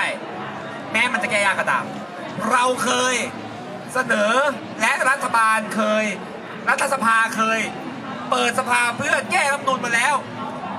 [0.92, 1.84] แม้มันจะแก้ยากก็ตาม
[2.50, 3.14] เราเคย
[3.94, 4.32] เสนอ
[4.80, 6.04] และรัฐบาลเคย
[6.68, 7.60] รัฐสภาเคย
[8.30, 10.14] เปิดสภาเพื่อแก้รัฐมนูญมาแล้ว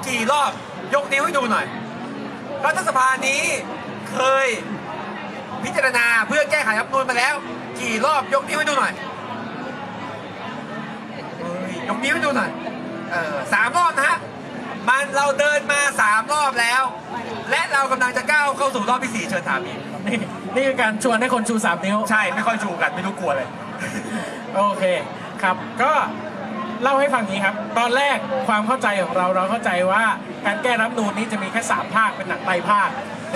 [0.08, 0.52] กี่รอบ
[0.94, 1.66] ยกนิ้วให้ดูหน่อย
[2.66, 3.42] รัฐสภานี้
[4.12, 4.48] เคย
[5.64, 7.36] พิจารณาเพื่อแก้ไขรัฐมนูญมาแล้ว
[7.80, 8.94] กี่รอบยกนิ้วให้ดูหน่อย
[11.22, 12.50] ยยกนิ้วให้ดูหน่อย
[13.12, 14.18] เออสามรอบนะฮะ
[14.90, 16.84] มันเราเดินมาสามรอบแล้ว
[17.52, 20.18] และเรากำลังจะก้าวเข้าสู่รอบที่สี่เชิญถามอีกนี่
[20.56, 23.48] นี่คือการชวนให้คนชูสามนิ้ว ใช่ไม่ค่อยชูกันไม่รู้กลัวเลย
[24.56, 24.84] โอเค
[25.42, 25.92] ครับก็
[26.84, 28.18] เล่าให้ฟังนี้ครับ ตอนแรก
[28.48, 30.04] ความเข้าใจของเราเราเข้าใจว่า
[30.46, 32.90] การแก้รัฐธรรมนูญนี้จะมีแค่สามภาคเป็นหนังไตรภาค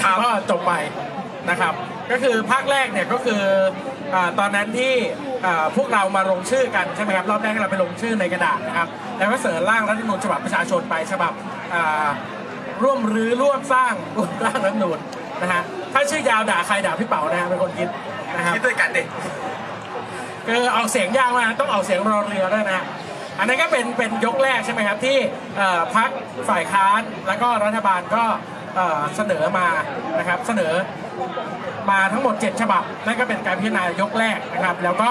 [0.04, 0.74] ครับก็จบไป
[1.50, 1.74] นะครับ
[2.12, 3.42] ก็คือภาคแรกเนี่ยก็คือ
[4.14, 5.35] อาตอนนั้นที่อ่า
[5.76, 8.88] พวกเรามาลงชื่อกันใช่ไหมครับรอบแรกที่เราไปลงชื่อในกระดาษนะครับ
[9.18, 11.34] แล้วก็เสนอร่างรัฐธรรมนูญฉบับประชาชนไปฉบับ
[11.74, 12.08] อ่า
[12.84, 15.00] ร่วมรื้อร่วมสร้างร่วมร่างรัฐธรรมนูญ
[15.42, 15.62] นะฮะ
[15.94, 17.90] ถ้าชื่อยาวด่าใครด่าพี่เป๋านะฮะเป็นคนคิด
[18.36, 19.04] นะครับคิดด้วยกันเด็
[20.48, 22.82] คือออกเสียงยากมากต้องออกเสียงรอเรือด้วยนะ
[23.40, 25.18] อันนั้นก็เป็นเป็นยกแรกใช่ไหมครับที่
[25.58, 26.10] เอ่อพัก
[26.50, 28.24] ฝ่ายค้านแล้วก็รัฐบาลก็
[29.16, 29.68] เสนอมา
[30.20, 30.74] นะครับเสนอ
[31.92, 35.10] มาทั้งหมด 7 ฉบับ นั่นก็เป็นการพิจารณายกแรกนะครับ แล้วก็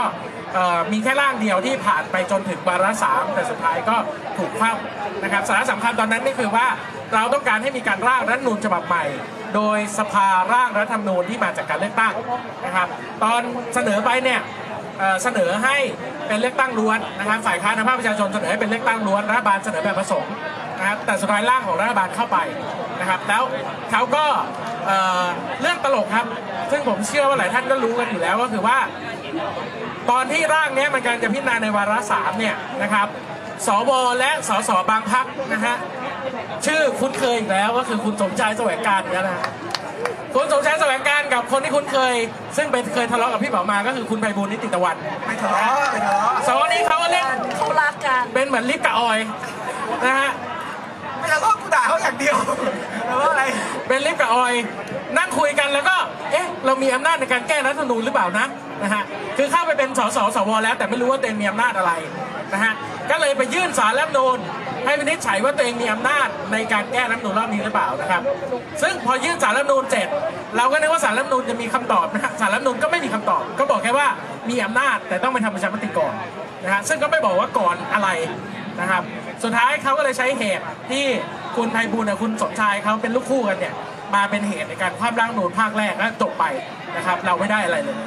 [0.92, 3.96] มีแค่ร่างเดียวที่ผ่านไปจนถึงวาระสามแต่สุดท้ายก็
[4.38, 6.66] ถูกคว่ำนะครับสาระสำคัญตอนนั้นนี่คือว่า
[7.14, 9.04] เราต้องการให้มีการร่างรัฐนูญฉบับใหม่
[9.54, 12.14] โดยสภาร่างรัฐธรรมนูญที่มาจากการเลือกตั้ง
[12.66, 12.88] นะครับ
[13.22, 13.40] ตอน
[13.74, 14.40] เสนอไปเนี่ย
[14.98, 15.76] เเสนอให้
[16.28, 20.24] เป็นเลือกตั้งล้วนนะครับฝ่ายค้านในภาคประชาชนเสนอให้เป็นเลือกตั้งล้วนรัฐบาลเสนอแบบผสม
[20.78, 22.38] นะครับแต่สุดท้ายร่างของรัฐบาลเข้าไป
[23.00, 23.42] นะครับ แล้ว
[23.90, 24.24] เขาก็
[24.86, 25.24] เอ่อ
[25.60, 26.26] เรื่องตลกครับ
[26.70, 28.78] ซึ่งผมเชื่อว่าหลายท่านก็รู้กันอยู่แล้วก็คือว่า
[30.10, 33.06] ตอนที่ร่างเนี้ยมันกำลังจะพิจารณาในวาระสามเนี่ยนะครับ
[33.66, 35.76] สวและสสบางพักนะฮะ
[36.66, 39.46] ชื่อคุ้นเคยอีกแล้วก็คือคุณสมชายแสวงการเนี่ยนะฮะ
[40.34, 42.14] คุณสมชายแสวงการกับคนที่คุ้นเคย
[42.56, 44.96] ซึ่งเป็นเคยทะเลาะกับพี่เป๋ามาก็คือคุณไพบูลย์นิติตะวัน
[45.26, 45.62] ไม่ทะเลาะ
[45.92, 49.18] ไม่ทะเลาะสองคนนี้เขาก็เล่นเขารักกันเป็นเหมือนลิฟต์กับออย
[50.06, 50.30] นะฮะ
[51.24, 52.36] ไม่ทะเลาะกูด่าเขาอย่างเดียว
[53.10, 53.44] ทะเลาะอะไร
[53.88, 54.54] เป็นลิฟกับออย
[55.16, 55.96] นั่งคุยกันแล้วก็
[56.32, 58.46] เอ๊ะ เรามีอำนาจในการแก้รัฐธรรมนูญหรือเปล่านะ
[58.82, 59.02] นะฮะ
[59.36, 61.92] คือเข้าไปเป็นสสสวแล้วแต่ไม่รู้ว่าตัวเองมีอำนาจอะไร
[62.52, 62.72] นะฮะ
[63.10, 64.38] ก็เลยไปยื่นสารรัฐธรรมนูญ
[64.84, 68.22] ให้วินิจฉัยว่าตัวเองมีอำนาจในการแก้รัฐธรรมนูญรอบนี้หรือเปล่านะครับ
[68.82, 70.08] ซึ่งพอยื่นสารรัฐธรรมนูญเสร็จ
[70.56, 74.08] เราก็นึกว่าสารรัฐธรรมนูญจะมีคำตอบนะฮะสารรัฐธรรมนูญก็ไม่มีคำตอบ ก็บอกแค่ว่า
[74.50, 76.14] มีอำนาจแต่ต้องไปทำประชามติก่อน
[76.64, 78.08] นะฮะซึ่งก็ไม่บอกว่าก่อนอะไร
[78.80, 79.02] นะครับ
[79.42, 81.04] สุดท้ายเขาก็เลยใช้เหตุ ที่
[81.56, 83.74] คุณไพบูลกับคุณสมชายเขาเป็นลูกคู่กันเนี่ย
[84.14, 86.44] มาเป็นเหตุในการคว่ำร่างนูนภาคแรกแล้วจบไป
[86.96, 87.98] นะครับ เราไม่ได้อะไรเลย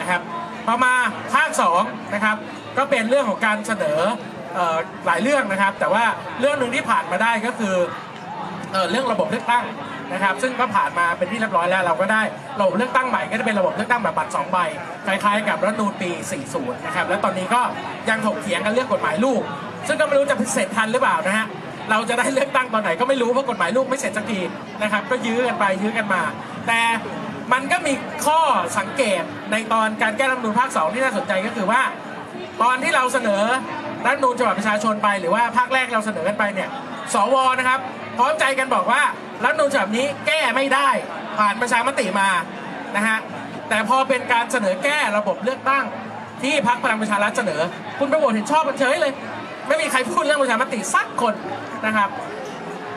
[0.00, 0.20] นะครับ
[0.66, 0.92] พอมา
[1.34, 1.82] ภาคสอง
[2.14, 2.36] นะครับ
[2.78, 3.98] ก็เป็นเรื่องของการเสนอ
[4.74, 4.76] อ
[5.06, 6.04] หลายเรื่องนะครับ แต่ว่า
[6.40, 7.74] เรื่องหนึ่งที่ผ่านมาได้ก็คือ
[8.72, 9.64] เอเรื่องระบบเลือกตั้ง
[10.12, 12.22] นะครับ ซึ่งก็ผ่านมาเป็นที่เรียบร้อยแล้วเราก็ได้
[12.60, 14.58] ระบบเลือกตั้งใหม่ก็จะเป็นระบบเลือกตั้งแบบบัตร2ใบ
[15.06, 16.10] คล้ายๆ กับรัฐนูญปี
[16.48, 17.60] 40 นะครับ แล้วตอนนี้ก็
[18.08, 19.42] ยังถกเถียงกันเรื่องกฎหมายลูก
[19.86, 21.46] ซึ่งก็ไม่รู้จะเสร็จทันหรือเปล่านะฮะ
[21.90, 24.40] เราจะได้เลือกตั้งตอนไหนก็ไม่รู้เพราะกฎหมายลูกไม่เสร็จสักที
[24.82, 26.22] นะครับ ก็ยื้อกันไปยื้อกันมา
[26.66, 26.80] แต่
[27.52, 27.92] มันก็มี
[28.26, 28.40] ข้อ
[28.78, 29.22] สังเกต
[29.52, 31.82] ในตอนการแก้รัฐมนูญภาค2ที่น่าสนใจก็คือว่า
[32.62, 33.42] ตอนที่เราเสนอ
[34.06, 36.68] รัฐมนูญฉบับประชาชนไปหรือว่าภาคแรกเราเสนอกันไปเนี่ย
[37.14, 37.80] สวนะครับ
[38.18, 39.02] พร้อมใจกันบอกว่า
[39.44, 40.88] รัฐมนูญฉบับนี้แก้ไม่ได้
[41.38, 42.28] ผ่านประชามติมา
[42.96, 43.18] นะฮะ
[43.68, 45.84] แต่พอเป็นการเสนอแก้ระบบเลือกตั้ง
[46.42, 47.60] ที่พรรคพลังประชารัฐเสนอ
[47.98, 49.12] คุณประโยชน์เห็นชอบกันเฉยเลย
[49.68, 51.34] ไม่มีใครพูดเรื่องประชามติสักคน
[51.86, 52.08] นะครับ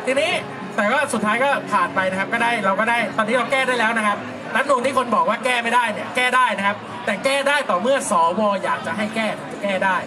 [0.05, 0.32] ทีนี้
[0.76, 4.18] แต่ก็สุดท้ายก็ผ่านไปนะครับ ก็ได้เราก็ได้ตอนนี้เราแก้ได้แล้วนะครับ
[4.55, 9.97] รัฐธรรมนูญที่คนบอกว่าแก้ไม่ได้เนี่ยแก้ได้นะครับ แต่แก้ได้ต่อเมื่อสวอยากจะให้แก้จะแก้ได้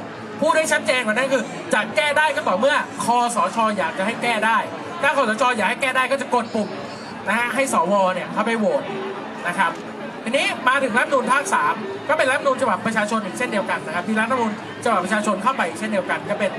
[0.40, 1.42] พูดให้ชัดเจนกว่านั้นคือ
[1.74, 4.58] จะแก้ได้ก็ต่อเมื่อคอสชอยากจะให้แก้ได้
[5.02, 6.68] ถ้าคอสชอยากให้แก้ได้ก็จะกดปุ่ม
[7.28, 8.82] นะฮะให้สวเนี่ยเข้าไปโหวต
[9.48, 9.72] นะครับ
[10.30, 11.74] ทีนี้มาถึงรัฐมนูญภาคสาม
[12.08, 14.50] ก็เป็นรัฐธรรมนูญฉบับประชาชนอีกเช่นเดียวกันนะครับที่รัฐธรรมนูญ
[14.84, 16.52] ฉบับประชาชนเข้าไปอีกเช่นเดียวกัน ก็เป็น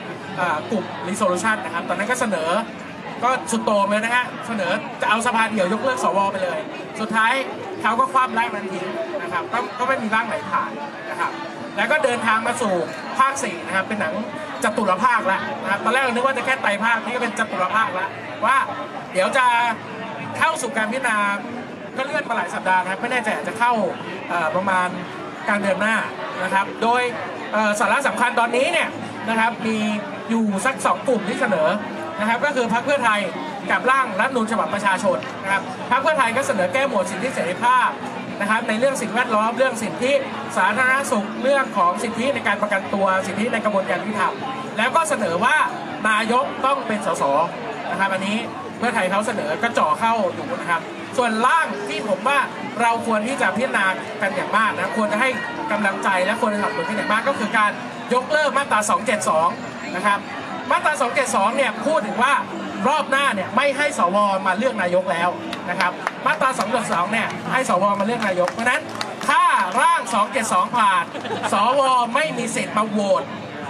[0.72, 2.50] กลุ่ม resolution นะครับตอนนั้นก็เสนอ
[3.24, 6.60] ก็สุดโต่งเลยนะฮะเสนอจะเอาสภาเดี่ยวยกเลิกสวไปเลย
[7.00, 7.34] สุดท้าย
[7.82, 8.88] เขาก็คว่ำร่างนั้นทิ้ง
[9.22, 10.70] นะครับก็ก็ไม่มีร่างไหนผ่าน
[11.10, 11.32] นะครับ
[11.78, 12.74] แล้วก็เดินทางมาสู่
[13.20, 14.14] ภาค4นะครับเป็นหนัง
[14.64, 18.10] จตุรภาคแล้วนะครับตอนแรกเรานึกว่าจะแค่ไตรภาคนี่ก็เป็นจตุรภาคแล้ว
[18.46, 18.58] ว่า
[19.14, 19.46] เดี๋ยวจะ
[20.38, 21.18] เข้าสู่การพิจารณา
[21.98, 23.74] ก็เลื่อนมาหลายสัปดาห์นะครับไม่แน่ใจอาจจะเข้า
[24.56, 24.88] ประมาณ
[25.48, 25.96] กลางเดือนหน้า
[26.44, 27.02] นะครับ โดย
[27.80, 28.90] สาระสำคัญตอนนี้เนี่ย
[29.30, 29.78] นะครับมี
[30.30, 31.68] อยู่สักสองกลุ่มที่เสนอ
[32.20, 33.20] นะครับ ก็คือพรรคเพื่อไทย
[33.72, 35.62] กับร่างรัฐธรรมนูญฉบับประชาชนนะครับ
[35.92, 37.90] พรรคเพื่อไทยก็เสนอแก้หมวดสิทธิเสรีภาพ
[38.42, 40.12] นะครับในเรื่องสิ่งแวดล้อมเรื่องสิทธิ
[40.58, 44.34] สาธารณสุขเรื่องของสิทธิในการประกันตัวสิทธิในกระบวนการยุติธรรม
[44.78, 45.56] แล้วก็เสนอว่า
[46.10, 47.24] นายกต้องเป็นสส
[47.92, 48.38] นะครับอันนี้
[48.78, 50.82] เพื่อไทยเขาเสนอก็จ่อเข้าอยู่นะครับ
[51.18, 52.40] ส่วนร่างที่ผมว่า
[52.82, 53.86] เราควรที่จะพิจารณา
[54.22, 55.30] กันอย่างมากนะควรจะให้
[55.72, 57.72] กำลังใจและควรจะสนับสนุนกันอย่างมากก็คือการ
[58.14, 58.80] ยกเลิกมาตรา
[59.38, 60.20] 272 นะครับ
[60.72, 60.94] มาตรา
[61.26, 62.34] 272 เนี่ยพูดถึงว่า
[62.88, 65.30] รอบหน้าเนี่ยไม่ให้สวมาเลือกนายกแล้ว
[65.70, 65.92] นะครับ
[66.26, 66.50] มาตรา
[66.82, 68.82] 272 เนี่ยให้สวมาเลือกนายก เพราะฉะนั้น
[69.30, 69.44] ถ้า
[69.82, 70.02] ร่าง
[70.40, 71.04] 272 ผ่าน
[71.54, 71.82] สว
[72.16, 73.24] ไม่มีสิทธิ์มาโหวต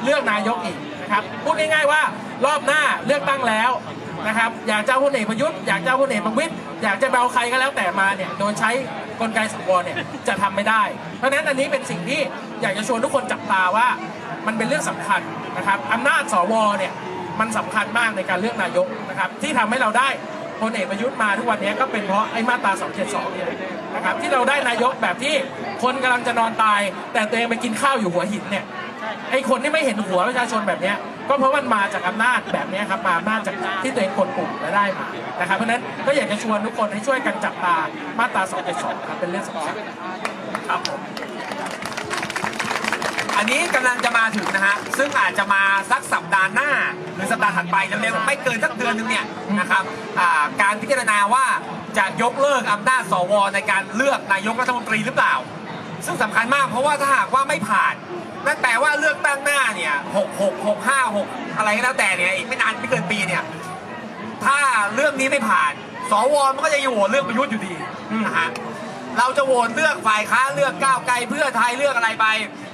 [0.04, 2.02] เลือกนายกอีกนะครับ พูดง่ายๆว่า
[2.46, 3.72] รอบหน้าเลือกตั้งแล้ว
[4.28, 6.54] นะครับอยากเจะเอาพลเอกประยุทธ์อยากเจะเอาพลเอกประวิตย
[6.84, 8.70] อยากจะเอาใครก็แล้วแต่มาเนี่ยโดยใช้
[9.20, 9.98] กลไกสวเนี่ย
[10.28, 10.84] จะทำไม่ได้
[11.18, 12.22] เพราะฉะนั้นอันนี้เป็นสิ่งที่
[12.62, 13.88] อยากจะชวนทุกคนจับตาว่า
[14.48, 15.22] มันเป็นเรื่องสำคัญ
[15.58, 16.94] นะครับอำนาจสวเนี่ย
[17.40, 20.10] มันสำคัญมากในการเลือกนายกนะครับที่ทำให้เราได้
[20.62, 22.72] พลเอกประยุทธ์มาทุกวันนี้ก็เป็นเพราะไอ้มาตรา
[23.04, 23.48] 272เนี่ย
[23.96, 25.36] นะครับที่เราได้นายกแบบที่
[25.84, 26.82] คนกำลังจะนอนตาย
[27.14, 28.66] แต่ตัวเองไปกินข้าวอยู่หัวหินเนี่ย
[29.32, 30.98] ไอ้คนที่ไม่เห็นหัวประชาชนแบบเนี้ย
[31.30, 35.06] ก็เพราะมันมาจากอำนาจแบบนี้ครับมาอำนาจจากที่ตัวเองกดปุ่มและได้มา
[35.40, 37.76] นะครับเพราะฉะนั้นก็อยากจะชวนทุกคนให้ช่วยกันจับตา
[38.20, 38.44] มาตรา
[38.76, 39.76] 272ครับเป็นเรื่องสำคัญ
[40.68, 41.00] ครับผม
[43.38, 46.70] อันนี้กำลังจะมาถึงนะฮะซึ่งอาจจะมาสักสัปดาห์หน้า
[47.16, 49.26] หรือสัปดาห์ถัดไปเร็วไม่เกินสักเดือนหนึงเนี่ย
[49.60, 49.84] นะครับ
[50.62, 51.46] การพิจารณาว่า
[51.98, 55.36] จะยกเลิกอำนาจสวในการเลือกนายกรัฐมนตรีหรือเปล่า
[56.06, 57.96] ซึ่งสำคัญมากเพราะว่าถ้าหากว่าไม่ผ่าน
[58.46, 61.28] นั่นแปลว่าเลือกตั้งหน้าเนี่ยหกหกหกห้าหก
[61.58, 63.44] อะไรก็แล้วแต่เนี่ยอีกไม่นานไม่เกินปีเนี่ย
[64.46, 64.58] ถ้า
[64.96, 65.74] เรื่องนี้ไม่ผ่าน
[66.12, 67.74] สวมันก็จะอยู่โหวตเรื่องประยุทธ์อยู่ดี
[68.26, 68.50] นะฮะ
[69.20, 72.26] เราจะโหวตเลือกฝ่ายค้านเลือกก้าวไกลเพื่อไทยเลือกอะไรไป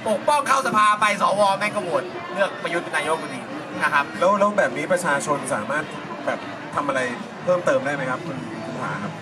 [0.08, 2.02] ปกป้องเข้าสภาไปสวแม่งก็โหวต
[2.34, 3.40] เลือกประยุทธ์เป็นนายกอยู่ดี
[3.82, 5.84] นะครับแล้วแล้วแบบนี้ประชาชนสามารถ
[6.26, 6.38] แบบ
[6.74, 7.00] ทำอะไร
[7.44, 9.12] เพิ่มเติมได้ไหมครับคุณคุณถาครับ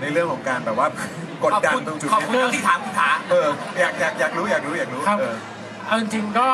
[0.00, 0.88] ในเรื่องของการแบบว่า
[1.44, 3.48] กดดันขอบคุณตรงจุดขอบคุณเนี้ยที่ถามคุณถาเออ
[3.80, 5.18] อยากอยากอยากรู้อยากรู้อยากรู้ครับ
[5.90, 6.48] เอาจริงๆก็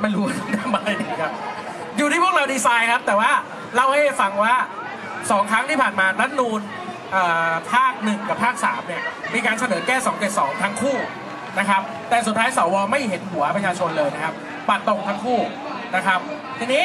[0.00, 0.24] ไม่รู้
[0.58, 1.32] ทำอะไรดีครับ
[1.96, 3.30] อยู่ที่พวกเราดีไซน์ครับ แต่ว่า
[3.74, 4.54] เล่าให้ฟังว่า
[5.30, 6.60] สองครั้งที่ผ่านมารัฐนูน
[7.72, 9.02] ภาคหนึ่งกับภาคสามเนี่ย
[9.34, 10.96] มีการเสนอแก้2องเกสองทั้งคู่
[11.58, 14.34] นะครับ แต่สุดท้ายสวไม่เห็นหัวประชาชนเลยนะครับ
[14.68, 15.40] ปัดตรงทั้งคู่
[15.96, 16.20] นะครับ
[16.58, 16.84] ทีนี้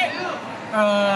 [0.72, 1.10] เอ่อ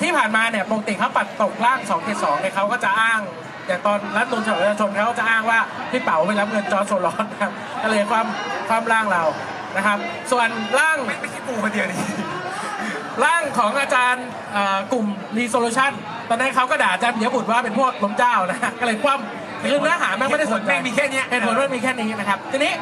[0.00, 3.20] ที่ผ่านมาเนี่ยปกติเขาปัดตกล่าง2 7 2เนี่ยเขาก็จะอ้าง
[3.66, 5.58] อย่างตอนรัฐมนตรีประชาชนเขาก็จะอ้างว่า
[5.90, 7.52] พี่เป๋าไปรับเงินจอร์จโซลอนนะครับ
[7.82, 8.26] ก็เลยความ
[8.68, 9.22] ความร่างเรา
[9.76, 9.98] นะครับ
[10.30, 10.48] ส่วน
[10.78, 11.98] ร่างไม่ไม่ใช่กูคนเดียวนี่
[13.24, 15.06] ร่างของอาจารย์เอ่อกลุ่ม
[15.38, 15.92] resolution
[16.28, 22.72] ตอนนั้นเขาก็ด่าอาจารย์เดี๋ยวบุตรว่าเป็นพวกล้มเจ้านะฮะก็เลยคว่ำคือเนื้อหาแม่งไม่ได้สนใจเหตุผลแม่งมีแค่เนี้ยเหตุผลมันมีแค่นี้นะครับทีนี้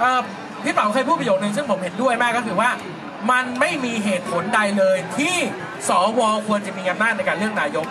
[0.00, 0.20] เอ่อ
[0.64, 2.70] พี่เป๋าเคยพูดประโยคนึงซึ่งผมเห็นด้วยมากก็คือว่า
[3.30, 5.36] มันไม่มีเหตุผลใดเลยที่
[5.88, 7.86] สวควรจะมีอำนาจในการเลือกนายก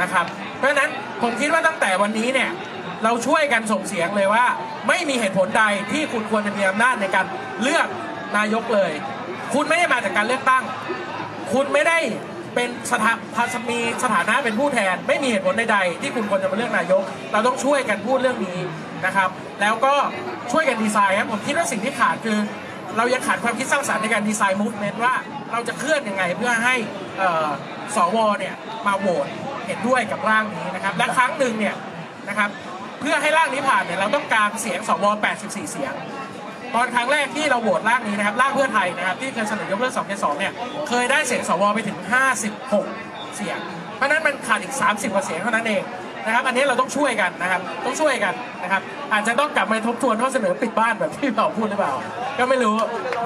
[0.00, 0.26] นะครับ
[0.58, 0.90] เพราะฉะนั้น
[1.22, 2.50] ผมคิดว่าตั้งแต่วันนี้เนี่ย
[3.04, 4.44] เราช่วยกันส่งเสียงเลยว่า
[4.88, 7.26] ไม่มีเหตุผลใดที่คุณควรจะมีอำนาจในการ
[7.62, 7.86] เลือก
[8.36, 8.92] นายกเลย
[9.54, 10.64] คุณไม่ได้มาจากการเลือกตั้ง
[11.52, 11.98] คุณไม่ได้
[12.54, 17.02] เป็นสถาพัสมีสถานะเป็นผู้แทน ไม่มีเหตุผลใดๆที่คุณควรจะมาเลือกนายก
[17.32, 18.58] เราต้องช่วยกันพูดเรื่องนี้
[19.06, 19.28] นะครับ
[19.60, 19.94] แล้วก็
[20.52, 22.38] ช่วยกันดีไซน์ครับผมคิดว่าสิ่งที่ขาดคือ
[22.96, 25.14] เรายังขาดความคิดสร้างสรรค์ในการดีไซน์มูฟเมนต์ว่า
[25.52, 26.74] เราจะเคลื่อนยังไงเพื่อให้
[27.18, 27.48] เอ่อ
[27.96, 28.54] สวเนี่ย
[28.86, 29.26] มาโหวต
[29.66, 31.74] เห็นด้วยกับร่างนี้นะครับ และครั้งหนึ่งเนี่ย
[32.28, 32.50] นะครับ
[33.00, 35.04] เพื่อให้ร่างนี้ผ่านเนี่ยเราต้องการเสียงสว
[35.38, 35.94] 84 เสียง
[36.74, 40.52] ตอนครั้งแรกที่เราโหวตร่างนี้นะครับร่างเพื่อไทยนะครับที่เคยเสนอยกเลิก2 2เนี่ย
[40.88, 41.98] เคยได้เสียงสวไปถึง
[42.66, 43.58] 56 เสียง
[43.96, 45.82] เพราะนั้นมันขาดอีก 30กว่าเสียงเท่านั้นเอง
[46.26, 51.94] นะครับ อันนี้เราต้องช่วยกันนะครับ ต้องช่วยกันนะครับ อาจจะต้องกลับมาทบทวนข้อเสนอปิดบ้านแบบที่เราพูดหรือเปล่า
[52.38, 52.76] ก็ไม่รู้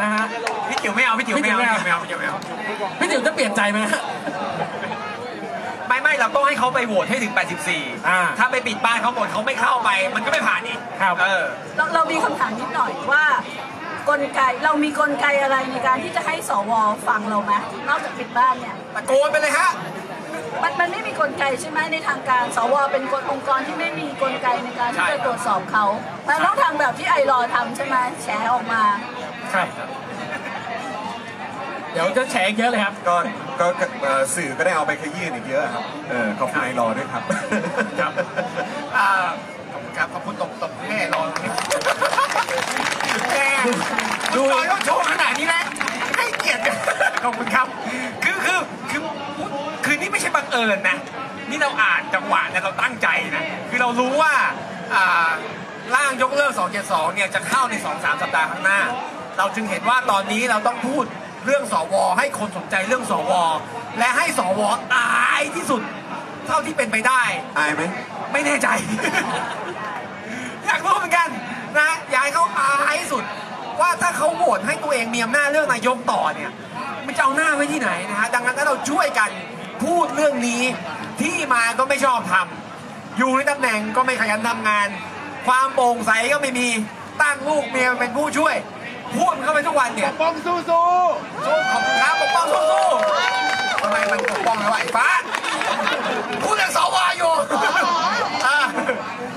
[0.02, 0.24] นะฮะ
[0.68, 2.38] พี่จิ๋วไม่เอาพี่จิ๋วไม่เอาพี่จิ๋วไม่เอาพี่จิ๋วไม่เอา
[3.00, 4.00] พี่จิ๋วจะเปลี่ยนใจไหมฮะ
[5.88, 11.44] ไม่ไม่เราต้องให้เขาไปโหวตให้ถึงอ่า84 ถ้าไปปิดบ้านเขาหมดเขาไม่เข้าไป มันก็ไม่ผ่านอีกครับเออ
[11.76, 13.24] เราเรามีคำถามนิดหน่อยว่า
[14.08, 16.72] กลไกเรามีกลไกอะไรในการที่จะให้สว
[17.08, 17.52] ฟังเราไหม
[17.88, 19.68] นอกจากปิดบ้านเนี่ยตะโกนไปเลยฮะ
[20.62, 25.84] มันมันไม่มีกลไกใช่ไหมในทางการสวเป็นกฎองค์กรที่ไม่มีกลไกในการที่ใช่จะตรวจสอบเขา
[26.28, 28.82] มันต้องทำแบบที่ไอรอว์ทำใช่ไหมแฉออกมา
[29.54, 29.68] ครับ
[31.92, 33.16] เดี๋ยวจะแฉอีกเยอะเลยครับ ก็
[33.60, 33.66] ก็
[34.02, 37.22] เอ่อสื่อก็ได้เอาไปขยี้อีกเยอะครับเออขอบคุณไอรอด้วยครับ
[38.00, 38.12] ครับ
[38.96, 39.08] อ่า
[39.72, 41.20] ขอบคุณครับขอบคุณตบตบแม่รอ
[43.30, 43.48] แม่
[44.34, 45.62] ดูต่อยต้องโชว์ขนาดนี้นะ
[46.16, 46.76] ให้เกียรติกัน
[47.24, 47.66] ขอบคุณครับ
[48.24, 48.58] คือคือ
[48.90, 49.00] คือ
[49.84, 50.96] คือนี่ไม่ใช่บัง เอิญนะ
[51.50, 54.34] นี่เราอ่านจังหวะเนี่ยเราตั้งใจนะคือเรารู้ว่า
[54.94, 55.30] อ่า
[55.94, 56.52] ร่างยกเลิก
[56.84, 58.80] 272 เนี่ยจะเข้าใน 2-3 สัปดาห์ข้างหน้า
[59.38, 61.04] เราจึงเห็นว่าตอนนี้เราต้องพูด
[61.46, 63.32] เรื่องสว ให้คนสนใจเรื่องสว
[63.98, 64.60] และให้สว
[64.94, 65.82] ตายที่สุด
[66.46, 67.22] เท่าที่เป็นไปได้
[67.56, 67.82] อายไหม
[68.32, 68.68] ไม่แน่ใจ
[70.66, 71.28] อยากรู้เหมือนกัน
[71.78, 73.24] นะอยากให้เขาอายที่สุด
[73.80, 76.50] ว่าถ้าเขาโหวตให้ตัวเองมีอำนาจเรื่องนายกต่อเนี่ย
[77.06, 79.30] มันจะเอาหน้าไว้ที่ไหนนะฮะดังนั้นถ้าเราช่วยกัน
[79.84, 80.62] พูดเรื่องนี้
[81.20, 84.88] ที่มาก็ไม่ชอบทำอยู่ในตำแหน่งก็ไม่ขยันทำงาน
[85.46, 86.68] ความโปร่งใสก็ไม่มี
[87.22, 88.56] ตั้งลูกเมียเป็นผู้ช่วย
[89.16, 90.88] พูดเข้าไปทุกวันเนี่ยปกป้องสู้สู้
[91.46, 92.86] สู้ขอบคุณครับปกป้องสู้สู้
[93.82, 95.08] ทำไมมันปกป้องแล้วไอ้ฟ้า
[96.42, 97.32] พูดเรื่องสวอยู่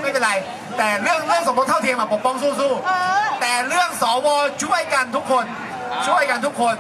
[0.02, 0.32] ไม่เป็นไร
[0.78, 4.28] แต่เรื่องเรื่องสมรสเท่าเทียมอะปกป้องสู้ๆแต่เรื่องสว
[4.64, 5.46] ช่วยกันทุกคน
[6.08, 6.76] ช่วยกันทุกคน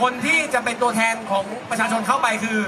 [0.00, 2.58] คนที่จะเป็นตัวแทนของประชาชนเข้าไปคือ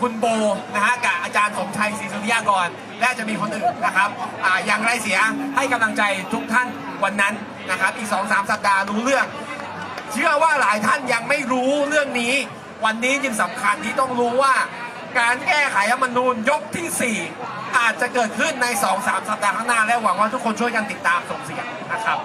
[0.00, 0.26] คุณโบ
[0.74, 2.66] นะฮะกับอาจารย์สมชัยศรีสุริยากร
[3.00, 4.08] และจะมีคนอื่นนะครับ
[4.44, 5.18] ออย่างไรเสีย
[5.56, 6.02] ให้กำลังใจ
[6.32, 6.68] ทุกท่าน
[7.04, 7.34] วันนั้น
[7.70, 9.26] นะครับอีก 2-3 สัปดาห์รู้เรื่อง
[10.12, 12.34] เชื่อว่าหลายท่านยังไม่รู้เรื่องนี้
[12.84, 14.54] วันนี้จึงสำคัญที่ต้องรู้ว่า
[15.18, 18.66] การแก้ไขรัฐมนูญยกที่ 4 อาจจะเกิดขึ้นใน
[18.98, 22.18] 2-3 สัปดาห์ข้างหน้าและหวังว่าทุกคนช่วยกันติดตามส่งเสียงนะครับ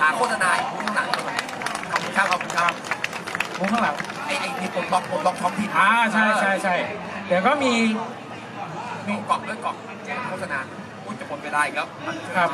[0.00, 1.43] หาโฆษณาอีกข้างหลังด้วย
[2.14, 2.72] คุณครับขอบคุณครับ
[3.58, 3.94] มุมข้างหลัง
[4.26, 6.74] ไอ้ไอ้นี่ปลดล็อกปลดล็อกท้องถิ่นอ่าใช่ใช่ใช่
[7.26, 7.72] เดี๋ยวก็มี
[9.08, 10.58] มีกล่องด้วยกล่องแจ้งโฆษณา
[11.04, 11.88] อุ้ยจะหมดเวลาอีกแล้ว
[12.36, 12.50] ครับ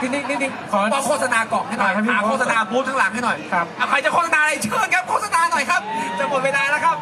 [0.00, 5.80] ที่นี่นี่นี่ขอว่าโฆษณากล่องให้หน่อยอ่าครับพี่หาโฆษณาบูธข้างหลังให้หน่อยครับอะใครจะโฆษณาอะไรเชิญครับโฆษณาหน่อยครับ
[6.18, 6.96] จะหมดเวลาแล้วครับ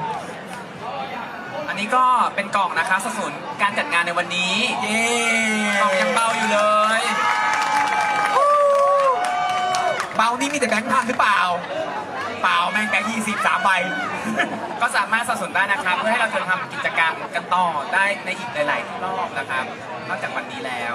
[1.68, 2.04] อันนี้ก็
[2.34, 3.32] เป็นกล่องนะคะสนับสนุน
[3.62, 5.04] การจัดงานในวันนี้เย้
[5.80, 6.59] กล่องยังเบาอยู่เล
[7.00, 7.02] ย
[10.16, 11.40] เบานี่มีแต่แบงค์พันหรือเปล่า
[12.42, 13.70] เปล่าแม่งแบงค์ยี่สิบสามใบ
[14.80, 19.64] ก็สามารถสนับสนุนได้นะครับ เพื่อให้เราจะทำกิจกรรมกันต่อได้ในอีกหลาย ๆ รอบนะครับ
[20.08, 20.94] นอกจากวันนี้แล้ว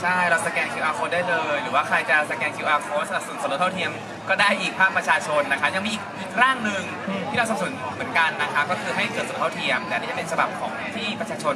[0.00, 3.90] ใช่เราสแกน QR code ได้เลย หรือว่าใครจะสแกน QR code สนับสนุนสมรสเท่าเทียม
[4.28, 6.82] ก็ได้อีกภาคประชาชนนะคะยังมีอีกอีกร่างหนึ่ง
[7.28, 11.54] ที่เราสนับสนุนเหมือนกันนะคะก็คือให้เกิดสมรสเท่าเทียม แต่อันนี้จะเป็นฉบับของที่ประชาชน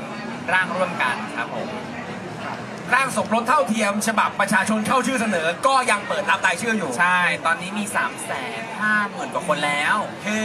[0.52, 1.68] ร่างร่วมกันครับผม
[2.92, 8.06] ร่างสมรสเท่าเทียม ฉบับประชาชนเข้าชื่อเสนอ ก็ยังเปิดรับรายชื่ออยู่ ใช่ ตอนนี้มี 3 5 0
[9.14, 10.42] 0 0 0กว่าคนแล้วเฮ้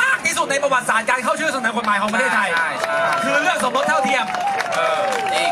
[0.00, 4.24] มากที่สุดในประวัติศาสตร์การเข้าชื่อเสนอกฎหมายของประเทศไทย ใช่ใช่คือเรื่องสมรสเท่าเทียม
[4.74, 5.00] เออ
[5.34, 5.50] จริง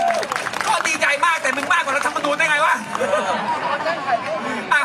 [0.69, 2.75] ก็ดีใจมากแต่มึงมากกว่ารัฐธรรมนูญได้ไงวะ
[4.75, 4.83] อะ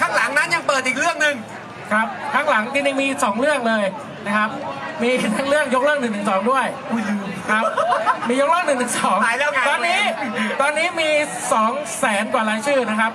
[0.00, 1.34] ข้างหลังนั้นยังเปิดอีกเรื่องหนึ่ง
[1.92, 3.84] ครับข้างหลังจริงๆมี 2 เรื่องเลย
[4.26, 4.50] นะครับ
[5.02, 6.08] มีทั้งเรื่องยกเลิก1นึ
[6.50, 7.64] ด้วย อุ้ยลืม ครับ
[8.28, 8.86] มียกเลิก1นึ
[9.24, 10.00] ตายแล้วไง ตอนนี้
[10.60, 11.10] ตอนนี้มี
[11.54, 13.12] 2แสนกว่ารายชื่อนะครับ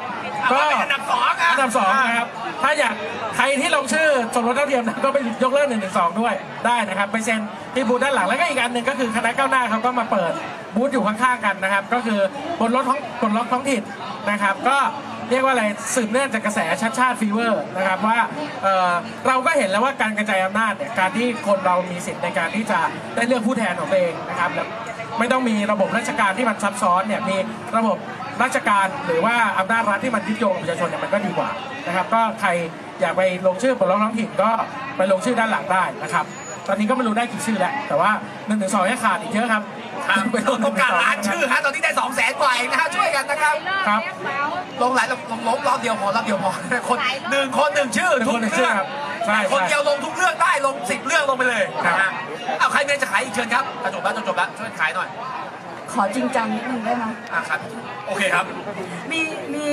[0.51, 2.27] ก็เป็นอันดับสองอะอันดับสองนะครับ
[2.63, 2.93] ถ้าอยาก
[3.35, 5.75] ใครที่ลงชื่อสมรสเท่าเทียมนะก็ไปยกเลิก1นึ
[6.19, 6.33] ด้วย
[6.65, 7.39] ได้นะครับ ไปเซ็น
[7.73, 10.31] ที่บูธด้านหลังแล้วก็อีกอันหนึ่งก็คือคณะก้าวหน้าเขาก็มาเปิด
[10.75, 12.19] บูธอยู่ข้างๆกันนะครับ ก็คือ
[12.59, 13.83] บนรถท้องบนรถท้องถิ่น
[14.31, 14.77] นะครับ ก็
[15.29, 15.65] เรียกว่าอะไร
[15.95, 18.19] สืบเนื่องจากกระแสชัดชาติฟีเวอร์นะครับว่า
[18.63, 18.91] เอ่อ
[19.27, 22.79] เราก็เห็นแล้วว่าการกระจายอำนาจเนี่ยการที่คนเรามีสิทธิ์ในการที่จะ
[23.15, 24.67] ได้เลือกผู้แทนของตัวเองนะครับแล้ว
[25.19, 27.37] ไม่ต้องมีระบบราชการที่มันซับซ้อนเนี่ยมี
[27.77, 27.97] ระบบ
[28.43, 31.49] ราชการหรือว่าอำนาจรัฐที่มันยึดโยงประชาชนเนี่ยมันก็ดีกว่า
[31.87, 32.49] นะครับ ก็ใคร
[33.01, 34.51] อยากไปลงชื่อบนรถท้องถิ่นก็
[34.97, 36.25] ไปลงชื่อด้านหลังได้นะครับ
[36.67, 38.11] ตอนนี้ก็ไม่รู้ได้กี่ชื่อแล้วแต่ว่า
[38.47, 39.63] หนึ่งถึงสองยังขาดอีกเยอะครับ
[40.07, 43.55] ครับไปลงต้องการล้านชื่อฮะตอนนี้ได้สองแสนกว่าเองนะฮะช่วยกันนะครับ
[43.87, 44.01] ครับ
[44.81, 46.51] ลงหลายลงลงรอบเดียวพอรอบเดียวพอ
[46.89, 46.97] คน
[47.31, 48.87] หนึ่งคนหนึ่งชื่อหนึ่งทุคกนหนึ่งเรื่องชื่อครับ
[49.25, 52.11] ใช่คนใช่เดียวลงทุกเรื่องได้ลงสิบเรื่องลงไปเลยครับนะฮะ
[52.59, 55.09] เอาใครเมียจะขายอีกเชิญครับอะจบแล้วจบแล้วช่วยขายหน่อย
[55.91, 57.59] ขอจริงจังนิดนึงได้ไหมอะครับ
[58.07, 58.45] โอเคครับ
[59.11, 59.21] มี
[59.53, 59.67] มี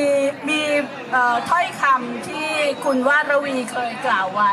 [0.49, 0.61] มี
[1.12, 2.47] เอ่อถ้อยคำที่
[2.85, 4.53] คุณวาดระวีเคยกล่าวไว้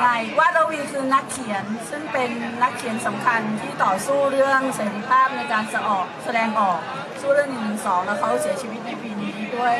[0.00, 0.06] ใน
[0.38, 2.30] วาดระวีคือนักเขียน ซึ่งเป็น
[2.62, 6.78] นักเขียนสำคัญที่ต่อสู้เรื่องเสรีภาพในการแสออกแสดงออก
[7.20, 9.76] สู้เรื่องหนึ่งหนึ่งสองแล้วเขาเสียชีวิตในปีนี้ด้วย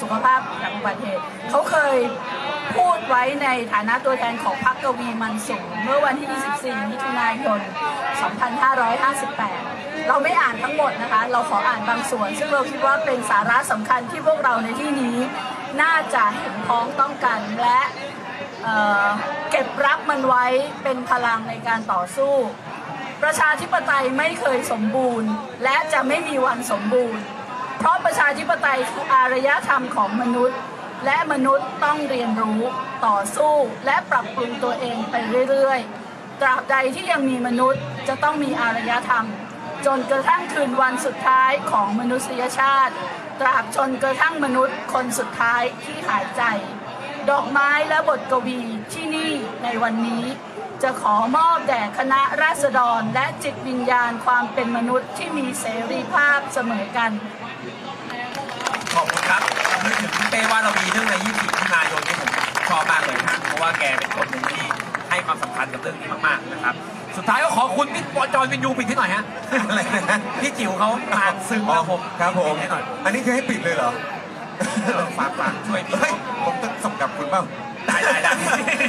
[0.00, 1.96] สุขภาพจากอุบัติเหตุเขาเคย
[2.76, 6.28] พูดไว้ในฐานะตัวแทนของพรรคกวีมันสูงเมื่อวันที่
[6.60, 7.60] 24 มิถุนายน
[8.44, 15.16] 2558 เราไม่อ่านทั้งหมดนะคะ เราขออ่านบางส่วน ซึ่งเราคิดว่าเป็นสาระสำคัญที่พวกเราในที่นี้
[15.82, 17.80] น่าจะเห็นพ้องต้องกันและ
[18.66, 20.46] เเก็บรับมันไว้
[20.82, 22.34] เป็นพลังในการต่อสู้
[23.22, 25.30] ประชาธิปไตยไม่เคยสมบูรณ์
[25.64, 27.22] และจะไม่มีวันสมบูรณ์
[27.78, 30.58] เพราะประชาธิปไตยคืออารยธรรมของมนุษย์
[31.04, 32.60] และมนุษย์ต้องเรียนรู้
[33.06, 33.54] ต่อสู้
[33.86, 35.14] และปรับปรุงตัวเองไป
[35.50, 39.26] เรื่อยๆ ตราบใดที่ยังมีมนุษย์จะต้องมีอารยธรรม
[39.86, 42.94] จนกระทั่งคืนวันสุดท้ายของมนุษยชาติ
[43.40, 46.42] ตราบจนกระทั่งมนุษย์คนสุดท้ายที่หายใจ
[47.30, 48.60] ดอกไม้และบทกวี
[48.92, 50.24] ที่นี่ในวันนี้
[50.82, 57.10] จะขอมอบแด่คณะราษฎรและจิตวิญญาณความเป็นมนุษย์ที่มีเสรีภาพเสมอกัน
[58.94, 59.42] ขอบคุณครับ
[59.84, 62.30] นึกถึงเป้ว่าเรามีเรื่องใน24มิถุนายนที่ผม
[62.68, 64.64] ชอบมากเลยนะเพราะว่าแกเป็นคนหนึ่งที่
[65.10, 66.74] ให้ความสำคัญกับเรื่องนี้มากๆนะครับ
[67.16, 69.24] สุดท้ายก็ขอคุณพี่ปอจอยวินยูปิดที่หน่อยฮะ
[69.68, 73.90] อะไรนะพี่จิ๋วเขาผ่านซึ้งแล้วผมครับผม ให้หน่อย อันนี้คือให้ปิดเลยเหรอ
[75.18, 77.42] ฝากฝากช่วยพี่เฮ้ยผมต้องส่งกลับคุณเปล่า
[77.86, 78.32] ได้ได้ได้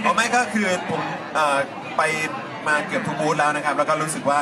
[0.01, 1.01] เพราะไม่ก็คือผม
[1.34, 1.57] เอ่อ
[1.97, 2.01] ไป
[2.68, 4.39] มาเกือบทุกบูธแล้วนะครับ แล้วก็รู้สึกว่า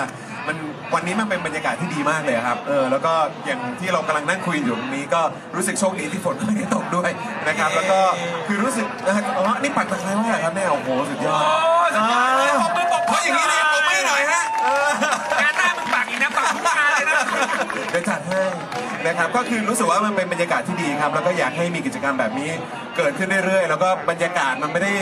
[0.47, 0.57] มัน
[0.93, 3.13] วันนี้มันเป็นบรรยากาศที่ดีมากเลยครับเออแล้วก็
[3.45, 5.21] อย่างที่เรากำลังนั่งคุยอยู่ตรงนี้ก็
[5.55, 7.09] รู้สึกโชคดีที่ฝนไม่ได้ตกด้วย
[7.47, 7.99] นะครับ แล้วก็
[8.47, 14.89] คือรู้สึกเอออ๋อนี่ปักตะไคร้ว่าครับเนี่ยโอ้โหสุดยอดโอ้ยสุดยอดเลยปรบมือปรบมือ เพราะอย่างนี้เลยผมไม่หน่อยฮะเออ
[17.89, 18.41] เดี๋ยวจัดให้
[19.07, 22.51] นะครับก็คือรู้สึกว่ามันเป็นบรรยากาศที่ดีครับ แล้วก็อยากให้มีกิจกรรมแบบนี้
[22.97, 24.93] เกิดขึ้นเรื่อยๆ แล้วก็บรรยากาศมันไม่ได้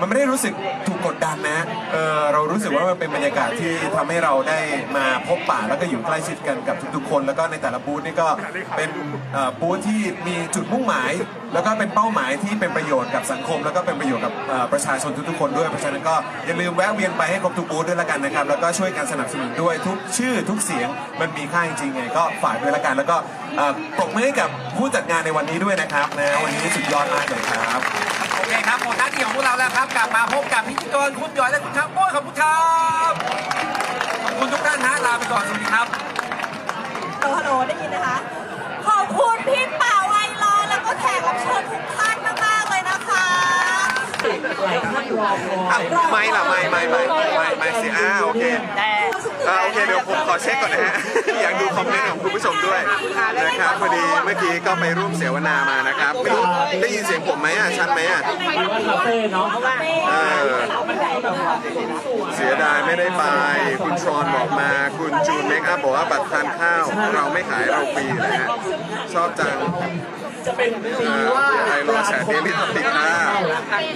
[0.00, 0.54] มันไม่ได้รู้สึก
[0.86, 1.60] ถูกกดดันนะ
[1.92, 4.60] เออเรารู้สึกว่ามันเป็นบรรยากาศที่ทำให้เราได้
[4.96, 8.28] มาพบปะแล้วก็อยู่ใกล้ชิดกันกับทุกๆคน แล้วก็ในแต่ละบูธนี่ก็
[8.76, 8.90] เป็น
[9.32, 11.12] เอ่อบูธที่มีจุดมุ่งหมาย
[11.54, 14.32] แล้วก็เป็นเป้าหมายที่เป็นประโยชน์กับสังคม แล้วก็เป็นประโยชน์กับ
[14.72, 16.14] ประชาชนทุกๆคนด้วยเพราะฉะนั้นก็
[16.46, 20.88] อย่าลืมแวะเวียนไปให้ครบทุกบูธด้วยละกันนะครับ แล้วก็ช่วยกันสนับสนุนด้วยทุกชื่อทุกเสียง
[21.20, 23.16] มันมีค่าจริงๆไงก็ฝากด้วยละกันแล้วก็
[23.98, 27.80] ปรบมือให้กับผู้จัดงานในวันนี้ด้วยนะครับนะวันนี้สุดยอดมากเลยครับ
[28.36, 32.62] โอเคครับหมดหน้าที่ของพวกเราแล้วครับกลับมาพบกับพิธีกรคุณหยอยและคุณครับโอ้ยขอบคุณครั
[33.10, 33.12] บ
[34.24, 35.86] ขอบคุณทุกท่านนะลาไปก่อนสวัสดีครับ
[37.22, 38.16] ฮัลโหลฮัลโหลได้ยินนะคะ
[38.86, 39.93] ขอบคุณพี่ป่า
[46.12, 47.02] ไม่ล่ะไม่ไม่ไม่
[47.36, 48.44] ไม่ไม่สิอ้าโอเค
[48.80, 48.92] อ่
[49.62, 50.94] โอเคเดี๋ยวผมขอเช็คก่อนนะฮะ
[51.42, 52.80] อยากดูคอมเมนต์ของคุณผู้ชมด้วย
[53.44, 56.44] นะครับพอดีเมื่อกี้ก็ไปร่วมเสวนามานะครับ ไม่รู้
[56.80, 58.20] ได้ยินเสียงผมไหมอะชัดไหมอะ
[60.10, 60.14] เอ
[60.44, 60.52] อ
[62.34, 63.22] เสียดายไม่ได้ไป
[63.84, 66.84] คุณชอนบอกมา คุณจูนเมคอัพบอกว่าบัตรทานข้าว
[67.14, 68.48] เราไม่ขายเราฟรีนะฮะ
[69.14, 69.56] ชอบจัง
[71.66, 73.08] ไทยรอแชร์เดลิทอปิกนะ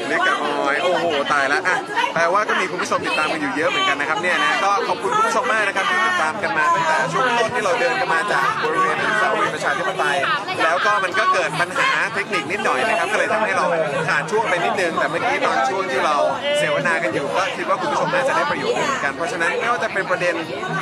[0.09, 1.77] เล็กกับออย โอ้โห ตายแล้วอะ
[2.15, 10.19] แปลว่าก็มีคุณผู้ชมติดตามกันอยู่เยอะเหมือนกันนะครับเนี่ยนะ ก็ขอบคุณคุณผู้ชมมากนะครับที่ติดตามกันมาตั้งแต่ช่วงต้นที่เราเดินกันมาจากบริเวณสาวรีย์ประชาธิปไตย
[10.65, 13.67] แล้วก็มันก็เกิดปัญหาเทคนิคนิดหน่อยนะครับก็เลยทำให้เรา
[14.09, 16.17] ขาดช่วงไปนิดนึงแต่เมื่อกี้ตอนช่วงที่เรา
[16.59, 20.35] เสวนากันอยู่ก็คิดว่าคุณผู้ชมน่าจะได้ประโยชน์เหมือนกัน เพราะฉะนั้นไม่ว่าจะเป็นประเด็น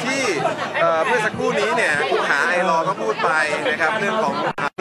[0.04, 0.22] ที่
[1.06, 3.30] เมื่อสักครู่นี้เนี่ยคุณขาไอรอก็พูดไป
[3.70, 4.34] นะครับเรื่องของ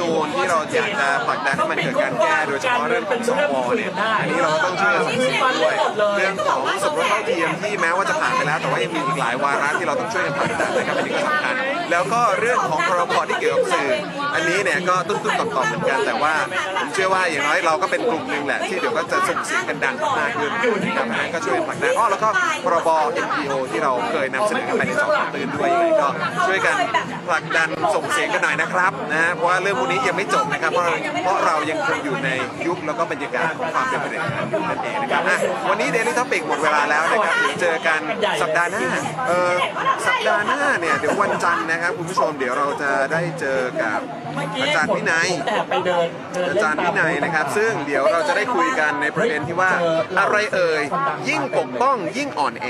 [0.06, 5.76] นูนที่เราอยากจะผลักดันให้มันเกิดการแก้โดยเฉพาะเรื่องของสวเนี่ยอันนี้เราก็ต้องช่วยกันสังเกตด้วย
[6.18, 11.56] เรื่องของสมรสเท่าเทียมที่แม้ว่าจะผ่านไปแล้ว แต่ว่ายังมีอีกหลายวาระที่เราต้องช่วยกันผลักดันนะครับอันนี้ก็สำคัญ
[11.92, 13.90] แล้วก็เรื่องของพรบที่เกี่ยวกับสื่อ
[14.34, 16.34] อันนี้เนี่ยก็ตุ้มๆต่อมๆเหมือนกันแต่ว่า
[16.80, 22.30] ผมเชื่อว่าอย่างน้อยเราก็เป็นกลุ่มหนึ่งแหละที่เดี๋ยวก็จะส่งเสียงกันดังมากขึ้นนะครับนั้นก็ช่วยผลักดันอ้อแล้วก็
[22.66, 22.90] พรบ
[23.26, 26.10] NPO ที่เราเคยนำเสนอไปในสองตื่นด้วยยังไงก็
[26.46, 26.76] ช่วยกัน
[27.28, 30.86] ผลักดันส่งเสียงกันหน่อยนะครับนะเพราะว่าเรื่องพวกนี้ยังไม่จบนะครับ เพราะ
[31.24, 32.30] เพราะเรายังคงอยู่ใน
[32.68, 35.38] ยุคแล้วก็บรรยากาศของความเป็นประเด็นการอยู่นั่นเองนะครับอะ
[35.70, 38.00] วันนี้ Daily Topic หมดเวลาแล้วนะครับเดี๋ยวเจอกัน
[38.42, 38.86] สัปดาห์หน้า
[39.28, 39.54] เออ
[40.08, 44.00] สัปดาห์หน้าเนี่ยเดี๋ยววันจันทร์นะครับคุณผู้ชมเดี๋ยวเราจะได้เจอกับ
[44.62, 45.30] อาจารย์วินัย
[46.50, 49.72] อาจารย์วินัยนะครับ ซึ่งเดี๋ยวเราจะได้คุยกันในประเด็นที่ว่า
[50.20, 50.82] อะไรเอ่ย
[51.30, 52.66] ยิ่งปกป้องยิ่งอ่อนแอ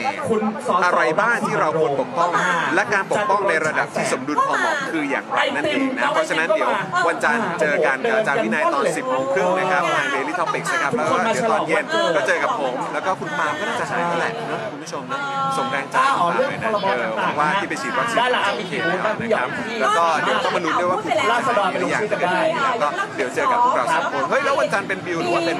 [0.86, 2.32] อะไรบ้างที่เราควรปกป้อง
[2.76, 6.71] และการปกป้องในระดับที่สมดุลพอเหมาะคืออย่างไรนั่นเองนะเพราะฉะนั้นเดี๋ยว
[7.07, 11.86] วันวันจันทร์เจอกันกับอาจารย์วินัยตอน 10โมงครึ่งนะครับทาง Daily Topics นะครับแล้วก็เดี๋ยวตอนเย็น
[12.16, 15.20] ก็เจอกับผม แล้วก็คุณปาล์มก็น่าจะหายแล้วแหละนะคุณผู้ชมนะ
[15.57, 19.11] ส่งแรงใจให้คุณปาล์มหน่อยนะเออหวังว่าที่ไปฉีดวัคซีนจะโอเคแล้วนะครั
[19.45, 19.47] บ
[19.81, 22.33] แล้วก็เดี๋ยวต้องมาลุ้นด้วยว่าคุณปาล์มจะหายหรือยังนะครับ
[22.65, 25.57] แล้วก็เดี๋ยวเจอกับพวกเราสามคนเฮ้ยแล้ววันจันทร์เป็นบิวหรือว่าเป็น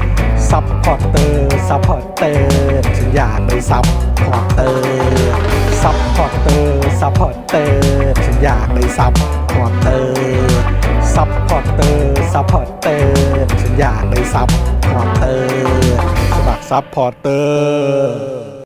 [0.51, 5.35] supporter supporter ฉันอยากเป็น supporter
[5.83, 15.97] supporter supporter ฉันอยากเป็น supporter supporter supporter ฉันอยากเป็น supporter
[16.37, 18.55] สมัคร supporter